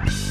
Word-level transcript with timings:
Bye. 0.00 0.29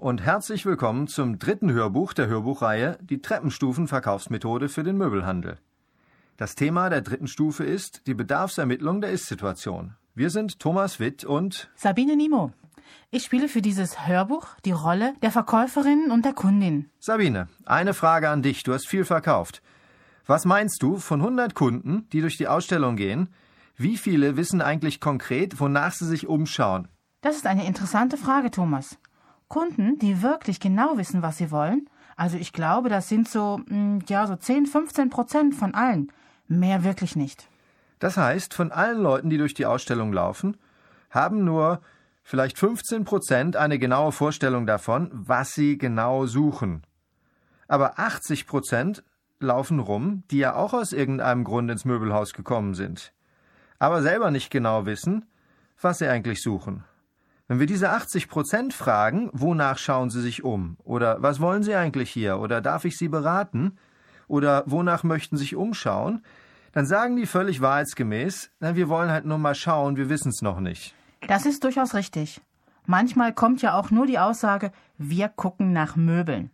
Und 0.00 0.22
herzlich 0.22 0.64
willkommen 0.64 1.08
zum 1.08 1.38
dritten 1.38 1.70
Hörbuch 1.72 2.14
der 2.14 2.26
Hörbuchreihe 2.26 2.96
Die 3.02 3.20
Treppenstufen-Verkaufsmethode 3.20 4.70
für 4.70 4.82
den 4.82 4.96
Möbelhandel. 4.96 5.58
Das 6.38 6.54
Thema 6.54 6.88
der 6.88 7.02
dritten 7.02 7.26
Stufe 7.26 7.64
ist 7.64 8.06
die 8.06 8.14
Bedarfsermittlung 8.14 9.02
der 9.02 9.10
Ist-Situation. 9.10 9.94
Wir 10.14 10.30
sind 10.30 10.58
Thomas 10.58 11.00
Witt 11.00 11.24
und 11.24 11.70
Sabine 11.74 12.16
Nimo. 12.16 12.50
Ich 13.10 13.24
spiele 13.24 13.46
für 13.46 13.60
dieses 13.60 14.06
Hörbuch 14.06 14.46
die 14.64 14.72
Rolle 14.72 15.12
der 15.20 15.30
Verkäuferin 15.30 16.10
und 16.10 16.24
der 16.24 16.32
Kundin. 16.32 16.88
Sabine, 16.98 17.48
eine 17.66 17.92
Frage 17.92 18.30
an 18.30 18.40
dich. 18.40 18.62
Du 18.62 18.72
hast 18.72 18.88
viel 18.88 19.04
verkauft. 19.04 19.60
Was 20.24 20.46
meinst 20.46 20.82
du 20.82 20.96
von 20.96 21.20
100 21.20 21.54
Kunden, 21.54 22.08
die 22.10 22.22
durch 22.22 22.38
die 22.38 22.48
Ausstellung 22.48 22.96
gehen? 22.96 23.28
Wie 23.76 23.98
viele 23.98 24.38
wissen 24.38 24.62
eigentlich 24.62 24.98
konkret, 24.98 25.60
wonach 25.60 25.92
sie 25.92 26.06
sich 26.06 26.26
umschauen? 26.26 26.88
Das 27.20 27.36
ist 27.36 27.46
eine 27.46 27.66
interessante 27.66 28.16
Frage, 28.16 28.50
Thomas. 28.50 28.96
Kunden, 29.50 29.98
die 29.98 30.22
wirklich 30.22 30.60
genau 30.60 30.96
wissen, 30.96 31.20
was 31.20 31.36
sie 31.36 31.50
wollen. 31.50 31.90
Also 32.16 32.38
ich 32.38 32.54
glaube, 32.54 32.88
das 32.88 33.08
sind 33.08 33.28
so, 33.28 33.58
mm, 33.66 33.98
ja, 34.08 34.26
so 34.26 34.36
10, 34.36 34.64
15 34.64 35.10
Prozent 35.10 35.54
von 35.54 35.74
allen. 35.74 36.10
Mehr 36.48 36.84
wirklich 36.84 37.16
nicht. 37.16 37.48
Das 37.98 38.16
heißt, 38.16 38.54
von 38.54 38.72
allen 38.72 39.02
Leuten, 39.02 39.28
die 39.28 39.36
durch 39.36 39.52
die 39.52 39.66
Ausstellung 39.66 40.12
laufen, 40.12 40.56
haben 41.10 41.44
nur 41.44 41.80
vielleicht 42.22 42.58
15 42.58 43.04
Prozent 43.04 43.56
eine 43.56 43.78
genaue 43.78 44.12
Vorstellung 44.12 44.66
davon, 44.66 45.10
was 45.12 45.50
sie 45.52 45.76
genau 45.76 46.26
suchen. 46.26 46.82
Aber 47.68 47.98
80 47.98 48.46
Prozent 48.46 49.02
laufen 49.40 49.80
rum, 49.80 50.22
die 50.30 50.38
ja 50.38 50.54
auch 50.54 50.72
aus 50.72 50.92
irgendeinem 50.92 51.44
Grund 51.44 51.70
ins 51.70 51.84
Möbelhaus 51.84 52.34
gekommen 52.34 52.74
sind, 52.74 53.12
aber 53.78 54.02
selber 54.02 54.30
nicht 54.30 54.50
genau 54.50 54.86
wissen, 54.86 55.24
was 55.80 55.98
sie 55.98 56.08
eigentlich 56.08 56.40
suchen. 56.42 56.84
Wenn 57.50 57.58
wir 57.58 57.66
diese 57.66 57.90
80 57.90 58.28
Prozent 58.28 58.72
fragen, 58.72 59.28
wonach 59.32 59.76
schauen 59.76 60.08
Sie 60.08 60.20
sich 60.20 60.44
um? 60.44 60.76
Oder 60.84 61.20
was 61.20 61.40
wollen 61.40 61.64
Sie 61.64 61.74
eigentlich 61.74 62.08
hier? 62.08 62.38
Oder 62.38 62.60
darf 62.60 62.84
ich 62.84 62.96
Sie 62.96 63.08
beraten? 63.08 63.76
Oder 64.28 64.62
wonach 64.66 65.02
möchten 65.02 65.36
Sie 65.36 65.42
sich 65.42 65.56
umschauen? 65.56 66.22
Dann 66.70 66.86
sagen 66.86 67.16
die 67.16 67.26
völlig 67.26 67.60
wahrheitsgemäß, 67.60 68.52
na, 68.60 68.76
wir 68.76 68.88
wollen 68.88 69.10
halt 69.10 69.24
nur 69.24 69.38
mal 69.38 69.56
schauen, 69.56 69.96
wir 69.96 70.08
wissen 70.08 70.28
es 70.28 70.42
noch 70.42 70.60
nicht. 70.60 70.94
Das 71.26 71.44
ist 71.44 71.64
durchaus 71.64 71.94
richtig. 71.94 72.40
Manchmal 72.86 73.34
kommt 73.34 73.62
ja 73.62 73.74
auch 73.74 73.90
nur 73.90 74.06
die 74.06 74.20
Aussage, 74.20 74.70
wir 74.96 75.28
gucken 75.28 75.72
nach 75.72 75.96
Möbeln. 75.96 76.52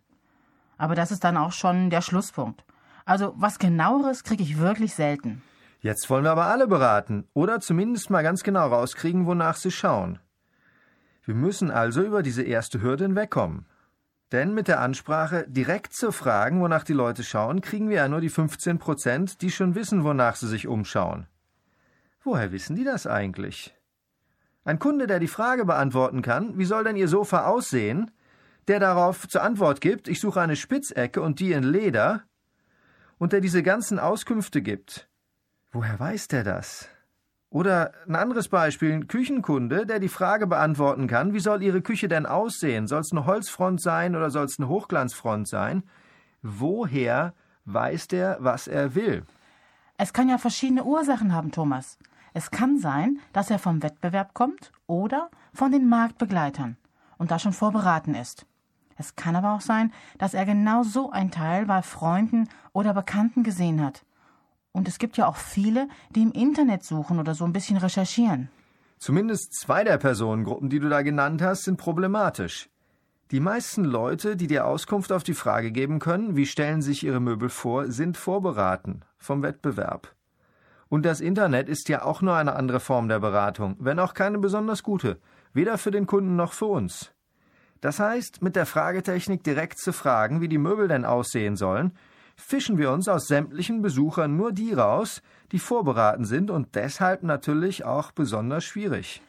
Aber 0.79 0.95
das 0.95 1.11
ist 1.11 1.23
dann 1.23 1.37
auch 1.37 1.51
schon 1.51 1.91
der 1.91 2.01
Schlusspunkt. 2.01 2.65
Also 3.05 3.35
was 3.37 3.59
genaueres 3.59 4.23
kriege 4.23 4.41
ich 4.41 4.57
wirklich 4.57 4.95
selten. 4.95 5.43
Jetzt 5.79 6.09
wollen 6.09 6.23
wir 6.23 6.31
aber 6.31 6.47
alle 6.47 6.65
beraten 6.65 7.27
oder 7.35 7.59
zumindest 7.59 8.09
mal 8.09 8.23
ganz 8.23 8.41
genau 8.41 8.69
rauskriegen, 8.69 9.27
wonach 9.27 9.57
sie 9.57 9.69
schauen. 9.69 10.17
Wir 11.27 11.35
müssen 11.35 11.71
also 11.71 12.01
über 12.03 12.23
diese 12.23 12.43
erste 12.43 12.81
Hürde 12.81 13.03
hinwegkommen. 13.03 13.65
Denn 14.31 14.53
mit 14.53 14.69
der 14.69 14.79
Ansprache 14.79 15.45
direkt 15.49 15.91
zu 15.91 16.13
fragen, 16.13 16.61
wonach 16.61 16.85
die 16.85 16.93
Leute 16.93 17.21
schauen, 17.21 17.59
kriegen 17.59 17.89
wir 17.89 17.97
ja 17.97 18.07
nur 18.07 18.21
die 18.21 18.29
15 18.29 18.79
Prozent, 18.79 19.41
die 19.41 19.51
schon 19.51 19.75
wissen, 19.75 20.05
wonach 20.05 20.37
sie 20.37 20.47
sich 20.47 20.67
umschauen. 20.67 21.27
Woher 22.23 22.53
wissen 22.53 22.77
die 22.77 22.85
das 22.85 23.07
eigentlich? 23.07 23.75
Ein 24.63 24.79
Kunde, 24.79 25.05
der 25.05 25.19
die 25.19 25.27
Frage 25.27 25.65
beantworten 25.65 26.21
kann, 26.21 26.57
wie 26.57 26.65
soll 26.65 26.85
denn 26.85 26.95
Ihr 26.95 27.09
Sofa 27.09 27.45
aussehen, 27.45 28.09
der 28.69 28.79
darauf 28.79 29.27
zur 29.27 29.43
Antwort 29.43 29.81
gibt, 29.81 30.07
ich 30.07 30.21
suche 30.21 30.39
eine 30.39 30.55
Spitzecke 30.55 31.21
und 31.21 31.41
die 31.41 31.51
in 31.51 31.63
Leder, 31.63 32.23
und 33.17 33.33
der 33.33 33.41
diese 33.41 33.63
ganzen 33.63 33.99
Auskünfte 33.99 34.61
gibt, 34.61 35.09
woher 35.71 35.99
weiß 35.99 36.29
der 36.29 36.45
das? 36.45 36.87
Oder 37.57 37.91
ein 38.07 38.15
anderes 38.15 38.49
Beispiel, 38.49 38.93
ein 38.93 39.07
Küchenkunde, 39.07 39.87
der 39.87 39.99
die 39.99 40.09
Frage 40.09 40.45
beantworten 40.45 41.07
kann, 41.07 41.33
wie 41.33 41.39
soll 41.39 41.63
Ihre 41.63 41.81
Küche 41.81 42.07
denn 42.07 42.27
aussehen? 42.27 42.85
Soll 42.85 42.99
es 42.99 43.11
eine 43.11 43.25
Holzfront 43.25 43.81
sein 43.81 44.15
oder 44.15 44.29
soll 44.29 44.45
es 44.45 44.59
eine 44.59 44.67
Hochglanzfront 44.67 45.47
sein? 45.47 45.81
Woher 46.43 47.33
weiß 47.65 48.09
der, 48.09 48.37
was 48.41 48.67
er 48.67 48.93
will? 48.93 49.23
Es 49.97 50.13
kann 50.13 50.29
ja 50.29 50.37
verschiedene 50.37 50.83
Ursachen 50.83 51.33
haben, 51.33 51.51
Thomas. 51.51 51.97
Es 52.35 52.51
kann 52.51 52.77
sein, 52.77 53.17
dass 53.33 53.49
er 53.49 53.57
vom 53.57 53.81
Wettbewerb 53.81 54.35
kommt 54.35 54.71
oder 54.85 55.31
von 55.51 55.71
den 55.71 55.89
Marktbegleitern 55.89 56.77
und 57.17 57.31
da 57.31 57.39
schon 57.39 57.53
vorberaten 57.53 58.13
ist. 58.13 58.45
Es 58.97 59.15
kann 59.15 59.35
aber 59.35 59.55
auch 59.55 59.61
sein, 59.61 59.91
dass 60.19 60.35
er 60.35 60.45
genau 60.45 60.83
so 60.83 61.09
ein 61.09 61.31
Teil 61.31 61.65
bei 61.65 61.81
Freunden 61.81 62.49
oder 62.71 62.93
Bekannten 62.93 63.41
gesehen 63.41 63.83
hat 63.83 64.03
und 64.77 64.87
es 64.87 64.99
gibt 64.99 65.17
ja 65.17 65.27
auch 65.27 65.35
viele, 65.35 65.89
die 66.15 66.21
im 66.21 66.31
Internet 66.31 66.83
suchen 66.83 67.19
oder 67.19 67.33
so 67.35 67.43
ein 67.43 67.51
bisschen 67.51 67.77
recherchieren. 67.77 68.49
Zumindest 68.99 69.53
zwei 69.53 69.83
der 69.83 69.97
Personengruppen, 69.97 70.69
die 70.69 70.79
du 70.79 70.87
da 70.87 71.01
genannt 71.01 71.41
hast, 71.41 71.63
sind 71.63 71.77
problematisch. 71.77 72.69
Die 73.31 73.39
meisten 73.39 73.83
Leute, 73.83 74.37
die 74.37 74.47
dir 74.47 74.65
Auskunft 74.65 75.11
auf 75.11 75.23
die 75.23 75.33
Frage 75.33 75.71
geben 75.71 75.99
können, 75.99 76.37
wie 76.37 76.45
stellen 76.45 76.81
sich 76.81 77.03
ihre 77.03 77.19
Möbel 77.19 77.49
vor, 77.49 77.91
sind 77.91 78.15
vorberaten 78.15 79.03
vom 79.17 79.43
Wettbewerb. 79.43 80.15
Und 80.87 81.05
das 81.05 81.19
Internet 81.19 81.67
ist 81.67 81.89
ja 81.89 82.03
auch 82.03 82.21
nur 82.21 82.35
eine 82.35 82.55
andere 82.55 82.79
Form 82.79 83.09
der 83.09 83.19
Beratung, 83.19 83.75
wenn 83.79 83.99
auch 83.99 84.13
keine 84.13 84.37
besonders 84.37 84.83
gute, 84.83 85.19
weder 85.53 85.77
für 85.77 85.91
den 85.91 86.07
Kunden 86.07 86.35
noch 86.37 86.53
für 86.53 86.67
uns. 86.67 87.11
Das 87.81 87.99
heißt, 87.99 88.41
mit 88.41 88.55
der 88.55 88.65
Fragetechnik 88.65 89.43
direkt 89.43 89.79
zu 89.79 89.91
fragen, 89.91 90.39
wie 90.39 90.47
die 90.47 90.57
Möbel 90.57 90.87
denn 90.87 91.03
aussehen 91.03 91.55
sollen, 91.57 91.91
fischen 92.37 92.77
wir 92.77 92.91
uns 92.91 93.07
aus 93.07 93.27
sämtlichen 93.27 93.81
Besuchern 93.81 94.37
nur 94.37 94.53
die 94.53 94.71
raus, 94.71 95.21
die 95.51 95.59
vorberaten 95.59 96.23
sind 96.23 96.49
und 96.49 96.75
deshalb 96.75 97.23
natürlich 97.23 97.83
auch 97.83 98.11
besonders 98.11 98.63
schwierig. 98.63 99.21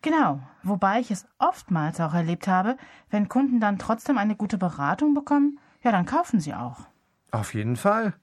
Genau, 0.00 0.40
wobei 0.62 1.00
ich 1.00 1.10
es 1.10 1.26
oftmals 1.38 2.00
auch 2.00 2.14
erlebt 2.14 2.48
habe, 2.48 2.76
wenn 3.10 3.28
Kunden 3.28 3.60
dann 3.60 3.78
trotzdem 3.78 4.16
eine 4.16 4.36
gute 4.36 4.56
Beratung 4.56 5.14
bekommen, 5.14 5.58
ja, 5.82 5.92
dann 5.92 6.06
kaufen 6.06 6.40
sie 6.40 6.54
auch. 6.54 6.86
Auf 7.30 7.54
jeden 7.54 7.76
Fall. 7.76 8.14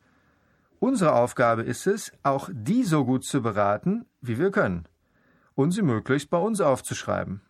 Unsere 0.79 1.13
Aufgabe 1.13 1.63
ist 1.63 1.87
es, 1.87 2.11
auch 2.23 2.49
die 2.51 2.83
so 2.83 3.05
gut 3.05 3.23
zu 3.23 3.41
beraten, 3.41 4.05
wie 4.21 4.39
wir 4.39 4.51
können, 4.51 4.87
und 5.53 5.71
sie 5.71 5.81
möglichst 5.81 6.29
bei 6.29 6.37
uns 6.37 6.61
aufzuschreiben. 6.61 7.41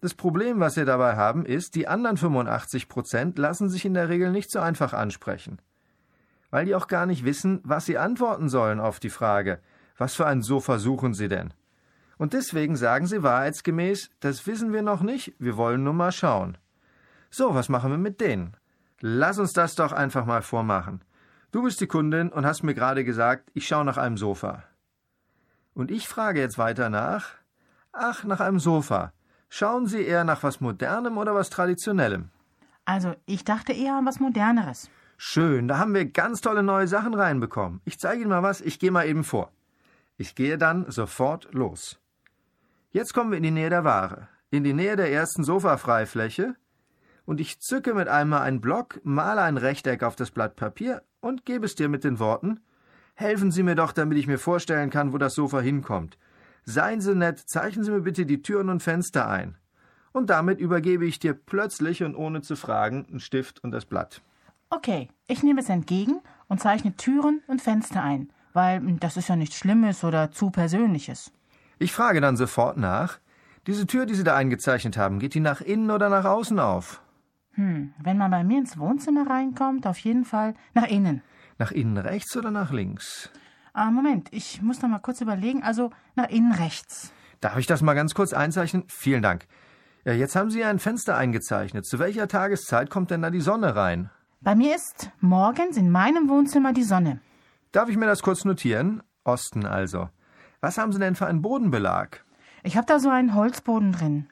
Das 0.00 0.14
Problem, 0.14 0.60
was 0.60 0.76
wir 0.76 0.84
dabei 0.84 1.16
haben, 1.16 1.46
ist, 1.46 1.74
die 1.74 1.88
anderen 1.88 2.16
85 2.16 2.88
Prozent 2.88 3.38
lassen 3.38 3.68
sich 3.68 3.84
in 3.84 3.94
der 3.94 4.08
Regel 4.08 4.30
nicht 4.30 4.50
so 4.50 4.60
einfach 4.60 4.92
ansprechen 4.92 5.60
weil 6.56 6.64
die 6.64 6.74
auch 6.74 6.86
gar 6.86 7.04
nicht 7.04 7.26
wissen, 7.26 7.60
was 7.64 7.84
sie 7.84 7.98
antworten 7.98 8.48
sollen 8.48 8.80
auf 8.80 8.98
die 8.98 9.10
Frage, 9.10 9.60
was 9.98 10.14
für 10.14 10.26
ein 10.26 10.40
Sofa 10.40 10.78
suchen 10.78 11.12
sie 11.12 11.28
denn? 11.28 11.52
Und 12.16 12.32
deswegen 12.32 12.76
sagen 12.76 13.06
sie 13.06 13.22
wahrheitsgemäß, 13.22 14.08
das 14.20 14.46
wissen 14.46 14.72
wir 14.72 14.80
noch 14.80 15.02
nicht, 15.02 15.34
wir 15.38 15.58
wollen 15.58 15.84
nur 15.84 15.92
mal 15.92 16.12
schauen. 16.12 16.56
So, 17.28 17.54
was 17.54 17.68
machen 17.68 17.90
wir 17.90 17.98
mit 17.98 18.22
denen? 18.22 18.56
Lass 19.02 19.38
uns 19.38 19.52
das 19.52 19.74
doch 19.74 19.92
einfach 19.92 20.24
mal 20.24 20.40
vormachen. 20.40 21.02
Du 21.52 21.62
bist 21.62 21.78
die 21.82 21.88
Kundin 21.88 22.30
und 22.30 22.46
hast 22.46 22.62
mir 22.62 22.72
gerade 22.72 23.04
gesagt, 23.04 23.50
ich 23.52 23.68
schaue 23.68 23.84
nach 23.84 23.98
einem 23.98 24.16
Sofa. 24.16 24.64
Und 25.74 25.90
ich 25.90 26.08
frage 26.08 26.40
jetzt 26.40 26.56
weiter 26.56 26.88
nach. 26.88 27.32
Ach, 27.92 28.24
nach 28.24 28.40
einem 28.40 28.60
Sofa. 28.60 29.12
Schauen 29.50 29.86
Sie 29.88 30.02
eher 30.02 30.24
nach 30.24 30.42
was 30.42 30.62
Modernem 30.62 31.18
oder 31.18 31.34
was 31.34 31.50
Traditionellem? 31.50 32.30
Also, 32.86 33.14
ich 33.26 33.44
dachte 33.44 33.74
eher 33.74 33.96
an 33.96 34.06
was 34.06 34.20
Moderneres. 34.20 34.88
Schön, 35.16 35.68
da 35.68 35.78
haben 35.78 35.94
wir 35.94 36.04
ganz 36.04 36.40
tolle 36.40 36.62
neue 36.62 36.88
Sachen 36.88 37.14
reinbekommen. 37.14 37.80
Ich 37.84 37.98
zeige 37.98 38.22
Ihnen 38.22 38.30
mal 38.30 38.42
was, 38.42 38.60
ich 38.60 38.78
gehe 38.78 38.90
mal 38.90 39.06
eben 39.06 39.24
vor. 39.24 39.50
Ich 40.16 40.34
gehe 40.34 40.58
dann 40.58 40.90
sofort 40.90 41.52
los. 41.52 41.98
Jetzt 42.90 43.14
kommen 43.14 43.30
wir 43.30 43.38
in 43.38 43.44
die 43.44 43.50
Nähe 43.50 43.70
der 43.70 43.84
Ware, 43.84 44.28
in 44.50 44.64
die 44.64 44.72
Nähe 44.72 44.96
der 44.96 45.10
ersten 45.12 45.44
Sofafreifläche, 45.44 46.54
und 47.24 47.40
ich 47.40 47.58
zücke 47.60 47.92
mit 47.92 48.08
einmal 48.08 48.42
einen 48.42 48.60
Block, 48.60 49.00
male 49.02 49.42
ein 49.42 49.56
Rechteck 49.56 50.02
auf 50.04 50.14
das 50.14 50.30
Blatt 50.30 50.54
Papier 50.54 51.02
und 51.20 51.44
gebe 51.44 51.66
es 51.66 51.74
dir 51.74 51.88
mit 51.88 52.04
den 52.04 52.20
Worten 52.20 52.60
Helfen 53.18 53.50
Sie 53.50 53.62
mir 53.62 53.74
doch, 53.74 53.92
damit 53.92 54.18
ich 54.18 54.26
mir 54.26 54.38
vorstellen 54.38 54.90
kann, 54.90 55.14
wo 55.14 55.18
das 55.18 55.34
Sofa 55.34 55.60
hinkommt. 55.60 56.18
Seien 56.64 57.00
Sie 57.00 57.14
nett, 57.14 57.38
zeichnen 57.38 57.82
Sie 57.82 57.90
mir 57.90 58.02
bitte 58.02 58.26
die 58.26 58.42
Türen 58.42 58.68
und 58.68 58.82
Fenster 58.82 59.26
ein. 59.26 59.56
Und 60.12 60.28
damit 60.28 60.60
übergebe 60.60 61.06
ich 61.06 61.18
dir 61.18 61.32
plötzlich 61.32 62.02
und 62.02 62.14
ohne 62.14 62.42
zu 62.42 62.56
fragen 62.56 63.06
einen 63.08 63.20
Stift 63.20 63.64
und 63.64 63.70
das 63.70 63.86
Blatt. 63.86 64.20
Okay, 64.70 65.08
ich 65.28 65.42
nehme 65.42 65.60
es 65.60 65.68
entgegen 65.68 66.20
und 66.48 66.60
zeichne 66.60 66.96
Türen 66.96 67.42
und 67.46 67.62
Fenster 67.62 68.02
ein, 68.02 68.30
weil 68.52 68.80
das 68.98 69.16
ist 69.16 69.28
ja 69.28 69.36
nichts 69.36 69.56
Schlimmes 69.56 70.02
oder 70.02 70.32
zu 70.32 70.50
Persönliches. 70.50 71.32
Ich 71.78 71.92
frage 71.92 72.20
dann 72.20 72.36
sofort 72.36 72.76
nach. 72.76 73.18
Diese 73.66 73.86
Tür, 73.86 74.06
die 74.06 74.14
Sie 74.14 74.24
da 74.24 74.34
eingezeichnet 74.34 74.96
haben, 74.96 75.18
geht 75.18 75.34
die 75.34 75.40
nach 75.40 75.60
innen 75.60 75.90
oder 75.90 76.08
nach 76.08 76.24
außen 76.24 76.58
auf? 76.58 77.02
Hm, 77.52 77.94
wenn 78.02 78.18
man 78.18 78.30
bei 78.30 78.44
mir 78.44 78.58
ins 78.58 78.78
Wohnzimmer 78.78 79.28
reinkommt, 79.28 79.86
auf 79.86 79.98
jeden 79.98 80.24
Fall 80.24 80.54
nach 80.74 80.86
innen. 80.86 81.22
Nach 81.58 81.72
innen 81.72 81.96
rechts 81.96 82.36
oder 82.36 82.50
nach 82.50 82.70
links? 82.70 83.30
Ah, 83.72 83.90
Moment, 83.90 84.28
ich 84.30 84.62
muss 84.62 84.82
noch 84.82 84.88
mal 84.88 84.98
kurz 84.98 85.20
überlegen. 85.20 85.62
Also 85.62 85.90
nach 86.14 86.28
innen 86.28 86.52
rechts. 86.52 87.12
Darf 87.40 87.56
ich 87.58 87.66
das 87.66 87.82
mal 87.82 87.94
ganz 87.94 88.14
kurz 88.14 88.32
einzeichnen? 88.32 88.84
Vielen 88.88 89.22
Dank. 89.22 89.46
Ja, 90.04 90.12
jetzt 90.12 90.36
haben 90.36 90.50
Sie 90.50 90.64
ein 90.64 90.78
Fenster 90.78 91.16
eingezeichnet. 91.16 91.86
Zu 91.86 91.98
welcher 91.98 92.28
Tageszeit 92.28 92.90
kommt 92.90 93.10
denn 93.10 93.22
da 93.22 93.30
die 93.30 93.40
Sonne 93.40 93.76
rein? 93.76 94.10
Bei 94.40 94.54
mir 94.54 94.76
ist 94.76 95.10
morgens 95.20 95.76
in 95.76 95.90
meinem 95.90 96.28
Wohnzimmer 96.28 96.72
die 96.72 96.82
Sonne. 96.82 97.20
Darf 97.72 97.88
ich 97.88 97.96
mir 97.96 98.06
das 98.06 98.22
kurz 98.22 98.44
notieren? 98.44 99.02
Osten 99.24 99.66
also. 99.66 100.08
Was 100.60 100.78
haben 100.78 100.92
Sie 100.92 100.98
denn 100.98 101.16
für 101.16 101.26
einen 101.26 101.42
Bodenbelag? 101.42 102.24
Ich 102.62 102.76
habe 102.76 102.86
da 102.86 102.98
so 102.98 103.08
einen 103.08 103.34
Holzboden 103.34 103.92
drin. 103.92 104.28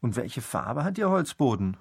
Und 0.00 0.16
welche 0.16 0.40
Farbe 0.40 0.84
hat 0.84 0.98
Ihr 0.98 1.10
Holzboden? 1.10 1.76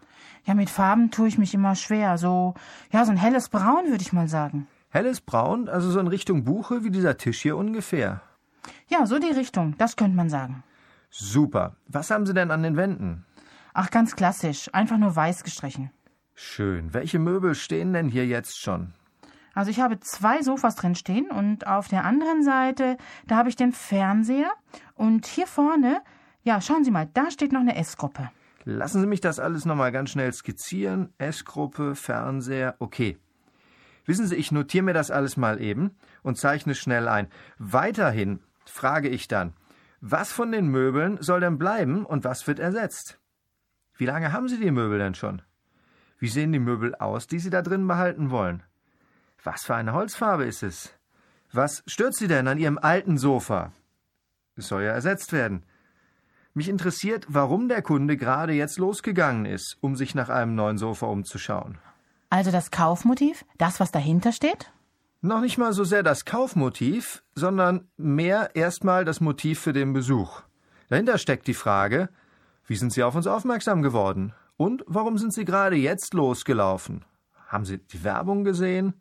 Ja, 0.45 0.53
mit 0.53 0.69
Farben 0.69 1.11
tue 1.11 1.27
ich 1.27 1.37
mich 1.37 1.53
immer 1.53 1.75
schwer. 1.75 2.17
So, 2.17 2.53
ja, 2.91 3.03
so 3.05 3.11
ein 3.11 3.17
helles 3.17 3.49
Braun, 3.49 3.87
würde 3.87 4.01
ich 4.01 4.13
mal 4.13 4.27
sagen. 4.27 4.67
Helles 4.89 5.21
Braun, 5.21 5.69
also 5.69 5.89
so 5.89 5.99
in 5.99 6.07
Richtung 6.07 6.43
Buche 6.43 6.83
wie 6.83 6.91
dieser 6.91 7.17
Tisch 7.17 7.41
hier 7.41 7.57
ungefähr. 7.57 8.21
Ja, 8.87 9.05
so 9.05 9.17
die 9.17 9.31
Richtung, 9.31 9.75
das 9.77 9.95
könnte 9.95 10.17
man 10.17 10.29
sagen. 10.29 10.63
Super. 11.09 11.75
Was 11.87 12.11
haben 12.11 12.25
Sie 12.25 12.33
denn 12.33 12.51
an 12.51 12.63
den 12.63 12.77
Wänden? 12.77 13.25
Ach, 13.73 13.89
ganz 13.89 14.15
klassisch. 14.15 14.69
Einfach 14.73 14.97
nur 14.97 15.15
weiß 15.15 15.43
gestrichen. 15.43 15.91
Schön. 16.33 16.93
Welche 16.93 17.19
Möbel 17.19 17.55
stehen 17.55 17.93
denn 17.93 18.09
hier 18.09 18.25
jetzt 18.25 18.59
schon? 18.59 18.93
Also 19.53 19.69
ich 19.69 19.79
habe 19.79 19.99
zwei 19.99 20.41
Sofas 20.41 20.75
drin 20.75 20.95
stehen 20.95 21.29
und 21.29 21.67
auf 21.67 21.87
der 21.87 22.05
anderen 22.05 22.43
Seite, 22.43 22.97
da 23.27 23.35
habe 23.35 23.49
ich 23.49 23.55
den 23.55 23.73
Fernseher 23.73 24.51
und 24.95 25.27
hier 25.27 25.47
vorne, 25.47 26.01
ja, 26.43 26.61
schauen 26.61 26.83
Sie 26.83 26.91
mal, 26.91 27.09
da 27.13 27.29
steht 27.31 27.51
noch 27.51 27.59
eine 27.59 27.75
Essgruppe. 27.75 28.31
Lassen 28.63 29.01
Sie 29.01 29.07
mich 29.07 29.21
das 29.21 29.39
alles 29.39 29.65
nochmal 29.65 29.91
ganz 29.91 30.11
schnell 30.11 30.31
skizzieren. 30.31 31.13
Essgruppe, 31.17 31.95
Fernseher, 31.95 32.75
okay. 32.79 33.17
Wissen 34.05 34.27
Sie, 34.27 34.35
ich 34.35 34.51
notiere 34.51 34.83
mir 34.83 34.93
das 34.93 35.11
alles 35.11 35.35
mal 35.35 35.61
eben 35.61 35.95
und 36.23 36.37
zeichne 36.37 36.75
schnell 36.75 37.07
ein. 37.07 37.27
Weiterhin 37.57 38.39
frage 38.65 39.09
ich 39.09 39.27
dann, 39.27 39.53
was 39.99 40.31
von 40.31 40.51
den 40.51 40.67
Möbeln 40.67 41.17
soll 41.21 41.41
denn 41.41 41.57
bleiben 41.57 42.05
und 42.05 42.23
was 42.23 42.47
wird 42.47 42.59
ersetzt? 42.59 43.19
Wie 43.95 44.05
lange 44.05 44.31
haben 44.31 44.47
Sie 44.47 44.59
die 44.59 44.71
Möbel 44.71 44.97
denn 44.97 45.13
schon? 45.13 45.41
Wie 46.21 46.27
sehen 46.27 46.51
die 46.51 46.59
Möbel 46.59 46.93
aus, 46.93 47.25
die 47.25 47.39
Sie 47.39 47.49
da 47.49 47.63
drin 47.63 47.87
behalten 47.87 48.29
wollen? 48.29 48.61
Was 49.43 49.63
für 49.63 49.73
eine 49.73 49.93
Holzfarbe 49.93 50.45
ist 50.45 50.61
es? 50.61 50.93
Was 51.51 51.81
stört 51.87 52.13
Sie 52.13 52.27
denn 52.27 52.47
an 52.47 52.59
Ihrem 52.59 52.77
alten 52.77 53.17
Sofa? 53.17 53.71
Es 54.55 54.67
soll 54.67 54.83
ja 54.83 54.91
ersetzt 54.91 55.33
werden. 55.33 55.63
Mich 56.53 56.69
interessiert, 56.69 57.25
warum 57.27 57.69
der 57.69 57.81
Kunde 57.81 58.17
gerade 58.17 58.53
jetzt 58.53 58.77
losgegangen 58.77 59.47
ist, 59.47 59.77
um 59.81 59.95
sich 59.95 60.13
nach 60.13 60.29
einem 60.29 60.53
neuen 60.53 60.77
Sofa 60.77 61.07
umzuschauen. 61.07 61.79
Also 62.29 62.51
das 62.51 62.69
Kaufmotiv? 62.69 63.43
Das, 63.57 63.79
was 63.79 63.91
dahinter 63.91 64.31
steht? 64.31 64.71
Noch 65.21 65.41
nicht 65.41 65.57
mal 65.57 65.73
so 65.73 65.83
sehr 65.83 66.03
das 66.03 66.25
Kaufmotiv, 66.25 67.23
sondern 67.33 67.87
mehr 67.97 68.55
erstmal 68.55 69.05
das 69.05 69.21
Motiv 69.21 69.59
für 69.59 69.73
den 69.73 69.91
Besuch. 69.91 70.43
Dahinter 70.89 71.17
steckt 71.17 71.47
die 71.47 71.55
Frage, 71.55 72.09
wie 72.67 72.75
sind 72.75 72.93
Sie 72.93 73.01
auf 73.01 73.15
uns 73.15 73.25
aufmerksam 73.25 73.81
geworden? 73.81 74.33
Und 74.57 74.83
warum 74.87 75.17
sind 75.17 75.33
Sie 75.33 75.45
gerade 75.45 75.75
jetzt 75.75 76.13
losgelaufen? 76.13 77.05
Haben 77.47 77.65
Sie 77.65 77.79
die 77.79 78.03
Werbung 78.03 78.43
gesehen? 78.43 78.93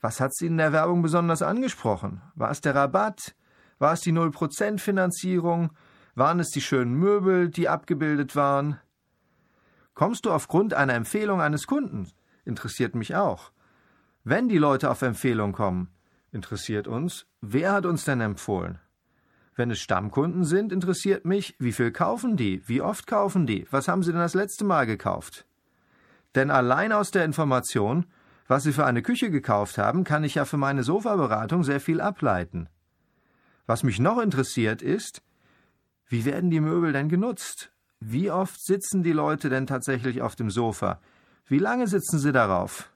Was 0.00 0.20
hat 0.20 0.34
Sie 0.34 0.46
in 0.46 0.58
der 0.58 0.72
Werbung 0.72 1.02
besonders 1.02 1.42
angesprochen? 1.42 2.20
War 2.34 2.50
es 2.50 2.60
der 2.60 2.74
Rabatt? 2.74 3.34
War 3.78 3.92
es 3.92 4.00
die 4.00 4.12
Null-Prozent 4.12 4.80
Finanzierung? 4.80 5.70
Waren 6.14 6.40
es 6.40 6.50
die 6.50 6.60
schönen 6.60 6.94
Möbel, 6.94 7.48
die 7.48 7.68
abgebildet 7.68 8.34
waren? 8.36 8.78
Kommst 9.94 10.26
du 10.26 10.32
aufgrund 10.32 10.74
einer 10.74 10.94
Empfehlung 10.94 11.40
eines 11.40 11.66
Kunden? 11.66 12.08
Interessiert 12.44 12.94
mich 12.94 13.16
auch. 13.16 13.52
Wenn 14.24 14.48
die 14.48 14.58
Leute 14.58 14.90
auf 14.90 15.02
Empfehlung 15.02 15.52
kommen, 15.52 15.88
interessiert 16.30 16.86
uns, 16.86 17.26
wer 17.40 17.72
hat 17.72 17.86
uns 17.86 18.04
denn 18.04 18.20
empfohlen? 18.20 18.78
Wenn 19.58 19.72
es 19.72 19.80
Stammkunden 19.80 20.44
sind, 20.44 20.72
interessiert 20.72 21.24
mich, 21.24 21.56
wie 21.58 21.72
viel 21.72 21.90
kaufen 21.90 22.36
die, 22.36 22.62
wie 22.68 22.80
oft 22.80 23.08
kaufen 23.08 23.44
die, 23.44 23.66
was 23.72 23.88
haben 23.88 24.04
sie 24.04 24.12
denn 24.12 24.20
das 24.20 24.34
letzte 24.34 24.64
Mal 24.64 24.86
gekauft? 24.86 25.46
Denn 26.36 26.52
allein 26.52 26.92
aus 26.92 27.10
der 27.10 27.24
Information, 27.24 28.06
was 28.46 28.62
sie 28.62 28.72
für 28.72 28.86
eine 28.86 29.02
Küche 29.02 29.32
gekauft 29.32 29.76
haben, 29.76 30.04
kann 30.04 30.22
ich 30.22 30.36
ja 30.36 30.44
für 30.44 30.58
meine 30.58 30.84
Sofaberatung 30.84 31.64
sehr 31.64 31.80
viel 31.80 32.00
ableiten. 32.00 32.68
Was 33.66 33.82
mich 33.82 33.98
noch 33.98 34.20
interessiert 34.20 34.80
ist, 34.80 35.22
wie 36.06 36.24
werden 36.24 36.50
die 36.50 36.60
Möbel 36.60 36.92
denn 36.92 37.08
genutzt? 37.08 37.72
Wie 37.98 38.30
oft 38.30 38.64
sitzen 38.64 39.02
die 39.02 39.10
Leute 39.10 39.48
denn 39.48 39.66
tatsächlich 39.66 40.22
auf 40.22 40.36
dem 40.36 40.50
Sofa? 40.50 41.00
Wie 41.46 41.58
lange 41.58 41.88
sitzen 41.88 42.20
sie 42.20 42.30
darauf? 42.30 42.92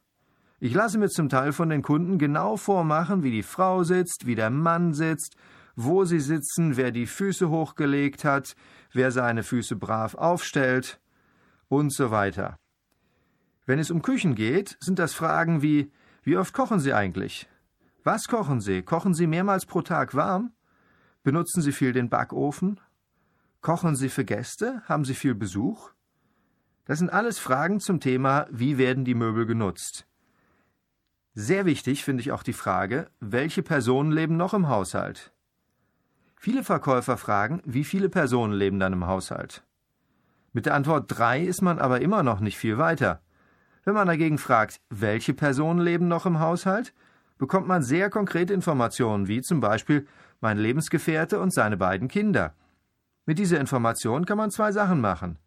Ich 0.60 0.74
lasse 0.74 0.96
mir 0.96 1.08
zum 1.08 1.28
Teil 1.28 1.52
von 1.52 1.70
den 1.70 1.82
Kunden 1.82 2.18
genau 2.18 2.56
vormachen, 2.56 3.24
wie 3.24 3.32
die 3.32 3.42
Frau 3.42 3.82
sitzt, 3.82 4.26
wie 4.26 4.36
der 4.36 4.50
Mann 4.50 4.94
sitzt, 4.94 5.34
wo 5.76 6.04
sie 6.04 6.20
sitzen, 6.20 6.76
wer 6.76 6.90
die 6.90 7.06
Füße 7.06 7.48
hochgelegt 7.48 8.24
hat, 8.24 8.54
wer 8.92 9.10
seine 9.10 9.42
Füße 9.42 9.76
brav 9.76 10.14
aufstellt 10.14 11.00
und 11.68 11.92
so 11.92 12.10
weiter. 12.10 12.58
Wenn 13.66 13.78
es 13.78 13.90
um 13.90 14.02
Küchen 14.02 14.34
geht, 14.34 14.76
sind 14.80 14.98
das 14.98 15.14
Fragen 15.14 15.62
wie 15.62 15.90
wie 16.24 16.36
oft 16.36 16.54
kochen 16.54 16.78
Sie 16.78 16.92
eigentlich? 16.92 17.48
Was 18.04 18.28
kochen 18.28 18.60
Sie? 18.60 18.82
Kochen 18.82 19.12
Sie 19.12 19.26
mehrmals 19.26 19.66
pro 19.66 19.82
Tag 19.82 20.14
warm? 20.14 20.52
Benutzen 21.24 21.62
Sie 21.62 21.72
viel 21.72 21.92
den 21.92 22.08
Backofen? 22.08 22.78
Kochen 23.60 23.96
Sie 23.96 24.08
für 24.08 24.24
Gäste? 24.24 24.82
Haben 24.86 25.04
Sie 25.04 25.14
viel 25.14 25.34
Besuch? 25.34 25.90
Das 26.84 27.00
sind 27.00 27.10
alles 27.10 27.40
Fragen 27.40 27.80
zum 27.80 27.98
Thema, 27.98 28.46
wie 28.50 28.78
werden 28.78 29.04
die 29.04 29.14
Möbel 29.14 29.46
genutzt. 29.46 30.06
Sehr 31.34 31.64
wichtig 31.64 32.04
finde 32.04 32.20
ich 32.20 32.30
auch 32.30 32.42
die 32.42 32.52
Frage, 32.52 33.10
welche 33.18 33.62
Personen 33.62 34.12
leben 34.12 34.36
noch 34.36 34.54
im 34.54 34.68
Haushalt? 34.68 35.31
Viele 36.44 36.64
Verkäufer 36.64 37.18
fragen, 37.18 37.62
wie 37.64 37.84
viele 37.84 38.08
Personen 38.08 38.52
leben 38.52 38.80
dann 38.80 38.94
im 38.94 39.06
Haushalt? 39.06 39.62
Mit 40.52 40.66
der 40.66 40.74
Antwort 40.74 41.04
drei 41.06 41.40
ist 41.40 41.62
man 41.62 41.78
aber 41.78 42.00
immer 42.00 42.24
noch 42.24 42.40
nicht 42.40 42.58
viel 42.58 42.78
weiter. 42.78 43.20
Wenn 43.84 43.94
man 43.94 44.08
dagegen 44.08 44.38
fragt, 44.38 44.80
welche 44.90 45.34
Personen 45.34 45.78
leben 45.78 46.08
noch 46.08 46.26
im 46.26 46.40
Haushalt, 46.40 46.94
bekommt 47.38 47.68
man 47.68 47.84
sehr 47.84 48.10
konkrete 48.10 48.52
Informationen, 48.54 49.28
wie 49.28 49.40
zum 49.40 49.60
Beispiel 49.60 50.04
mein 50.40 50.58
Lebensgefährte 50.58 51.38
und 51.38 51.54
seine 51.54 51.76
beiden 51.76 52.08
Kinder. 52.08 52.54
Mit 53.24 53.38
dieser 53.38 53.60
Information 53.60 54.26
kann 54.26 54.38
man 54.38 54.50
zwei 54.50 54.72
Sachen 54.72 55.00
machen. 55.00 55.38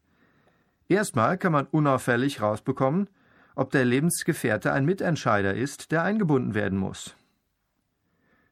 Erstmal 0.87 1.37
kann 1.37 1.51
man 1.51 1.65
unauffällig 1.65 2.41
rausbekommen, 2.41 3.09
ob 3.53 3.69
der 3.71 3.83
Lebensgefährte 3.83 4.71
ein 4.71 4.85
Mitentscheider 4.85 5.55
ist, 5.55 5.91
der 5.91 6.03
eingebunden 6.03 6.53
werden 6.53 6.79
muss. 6.79 7.17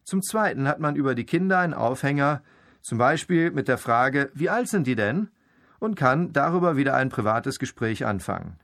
Zum 0.03 0.22
Zweiten 0.22 0.67
hat 0.67 0.79
man 0.79 0.95
über 0.95 1.15
die 1.15 1.25
Kinder 1.25 1.60
einen 1.60 1.74
Aufhänger, 1.74 2.41
zum 2.81 2.98
Beispiel 2.98 3.51
mit 3.51 3.67
der 3.67 3.77
Frage, 3.77 4.29
wie 4.33 4.50
alt 4.50 4.67
sind 4.67 4.88
die 4.88 4.95
denn? 4.95 5.29
und 5.83 5.95
kann 5.95 6.31
darüber 6.31 6.77
wieder 6.77 6.95
ein 6.95 7.10
privates 7.10 7.60
Gespräch 7.60 8.05
anfangen. 8.05 8.57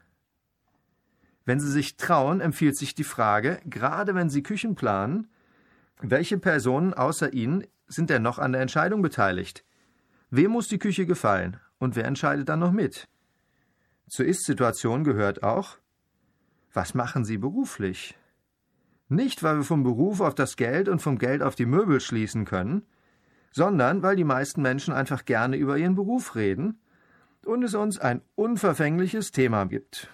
Wenn 1.43 1.59
Sie 1.59 1.69
sich 1.69 1.97
trauen, 1.97 2.39
empfiehlt 2.39 2.77
sich 2.77 2.95
die 2.95 3.03
Frage, 3.03 3.59
gerade 3.65 4.15
wenn 4.15 4.29
Sie 4.29 4.41
Küchen 4.41 4.75
planen, 4.75 5.27
welche 5.99 6.37
Personen 6.37 6.93
außer 6.93 7.33
Ihnen 7.33 7.67
sind 7.87 8.09
denn 8.09 8.21
noch 8.21 8.39
an 8.39 8.53
der 8.53 8.61
Entscheidung 8.61 9.01
beteiligt? 9.01 9.65
Wem 10.29 10.51
muss 10.51 10.69
die 10.69 10.79
Küche 10.79 11.05
gefallen 11.05 11.59
und 11.77 11.97
wer 11.97 12.05
entscheidet 12.05 12.47
dann 12.47 12.59
noch 12.59 12.71
mit? 12.71 13.09
Zur 14.07 14.25
Ist-Situation 14.25 15.03
gehört 15.03 15.43
auch, 15.43 15.77
was 16.71 16.93
machen 16.93 17.25
Sie 17.25 17.37
beruflich? 17.37 18.15
Nicht, 19.09 19.41
weil 19.41 19.57
wir 19.57 19.63
vom 19.63 19.83
Beruf 19.83 20.21
auf 20.21 20.35
das 20.35 20.55
Geld 20.55 20.87
und 20.87 21.01
vom 21.01 21.17
Geld 21.17 21.41
auf 21.41 21.55
die 21.55 21.65
Möbel 21.65 21.99
schließen 21.99 22.45
können, 22.45 22.83
sondern 23.51 24.03
weil 24.03 24.15
die 24.15 24.23
meisten 24.23 24.61
Menschen 24.61 24.93
einfach 24.93 25.25
gerne 25.25 25.57
über 25.57 25.77
ihren 25.77 25.95
Beruf 25.95 26.35
reden 26.35 26.79
und 27.43 27.63
es 27.63 27.73
uns 27.73 27.99
ein 27.99 28.21
unverfängliches 28.35 29.31
Thema 29.31 29.65
gibt. 29.65 30.09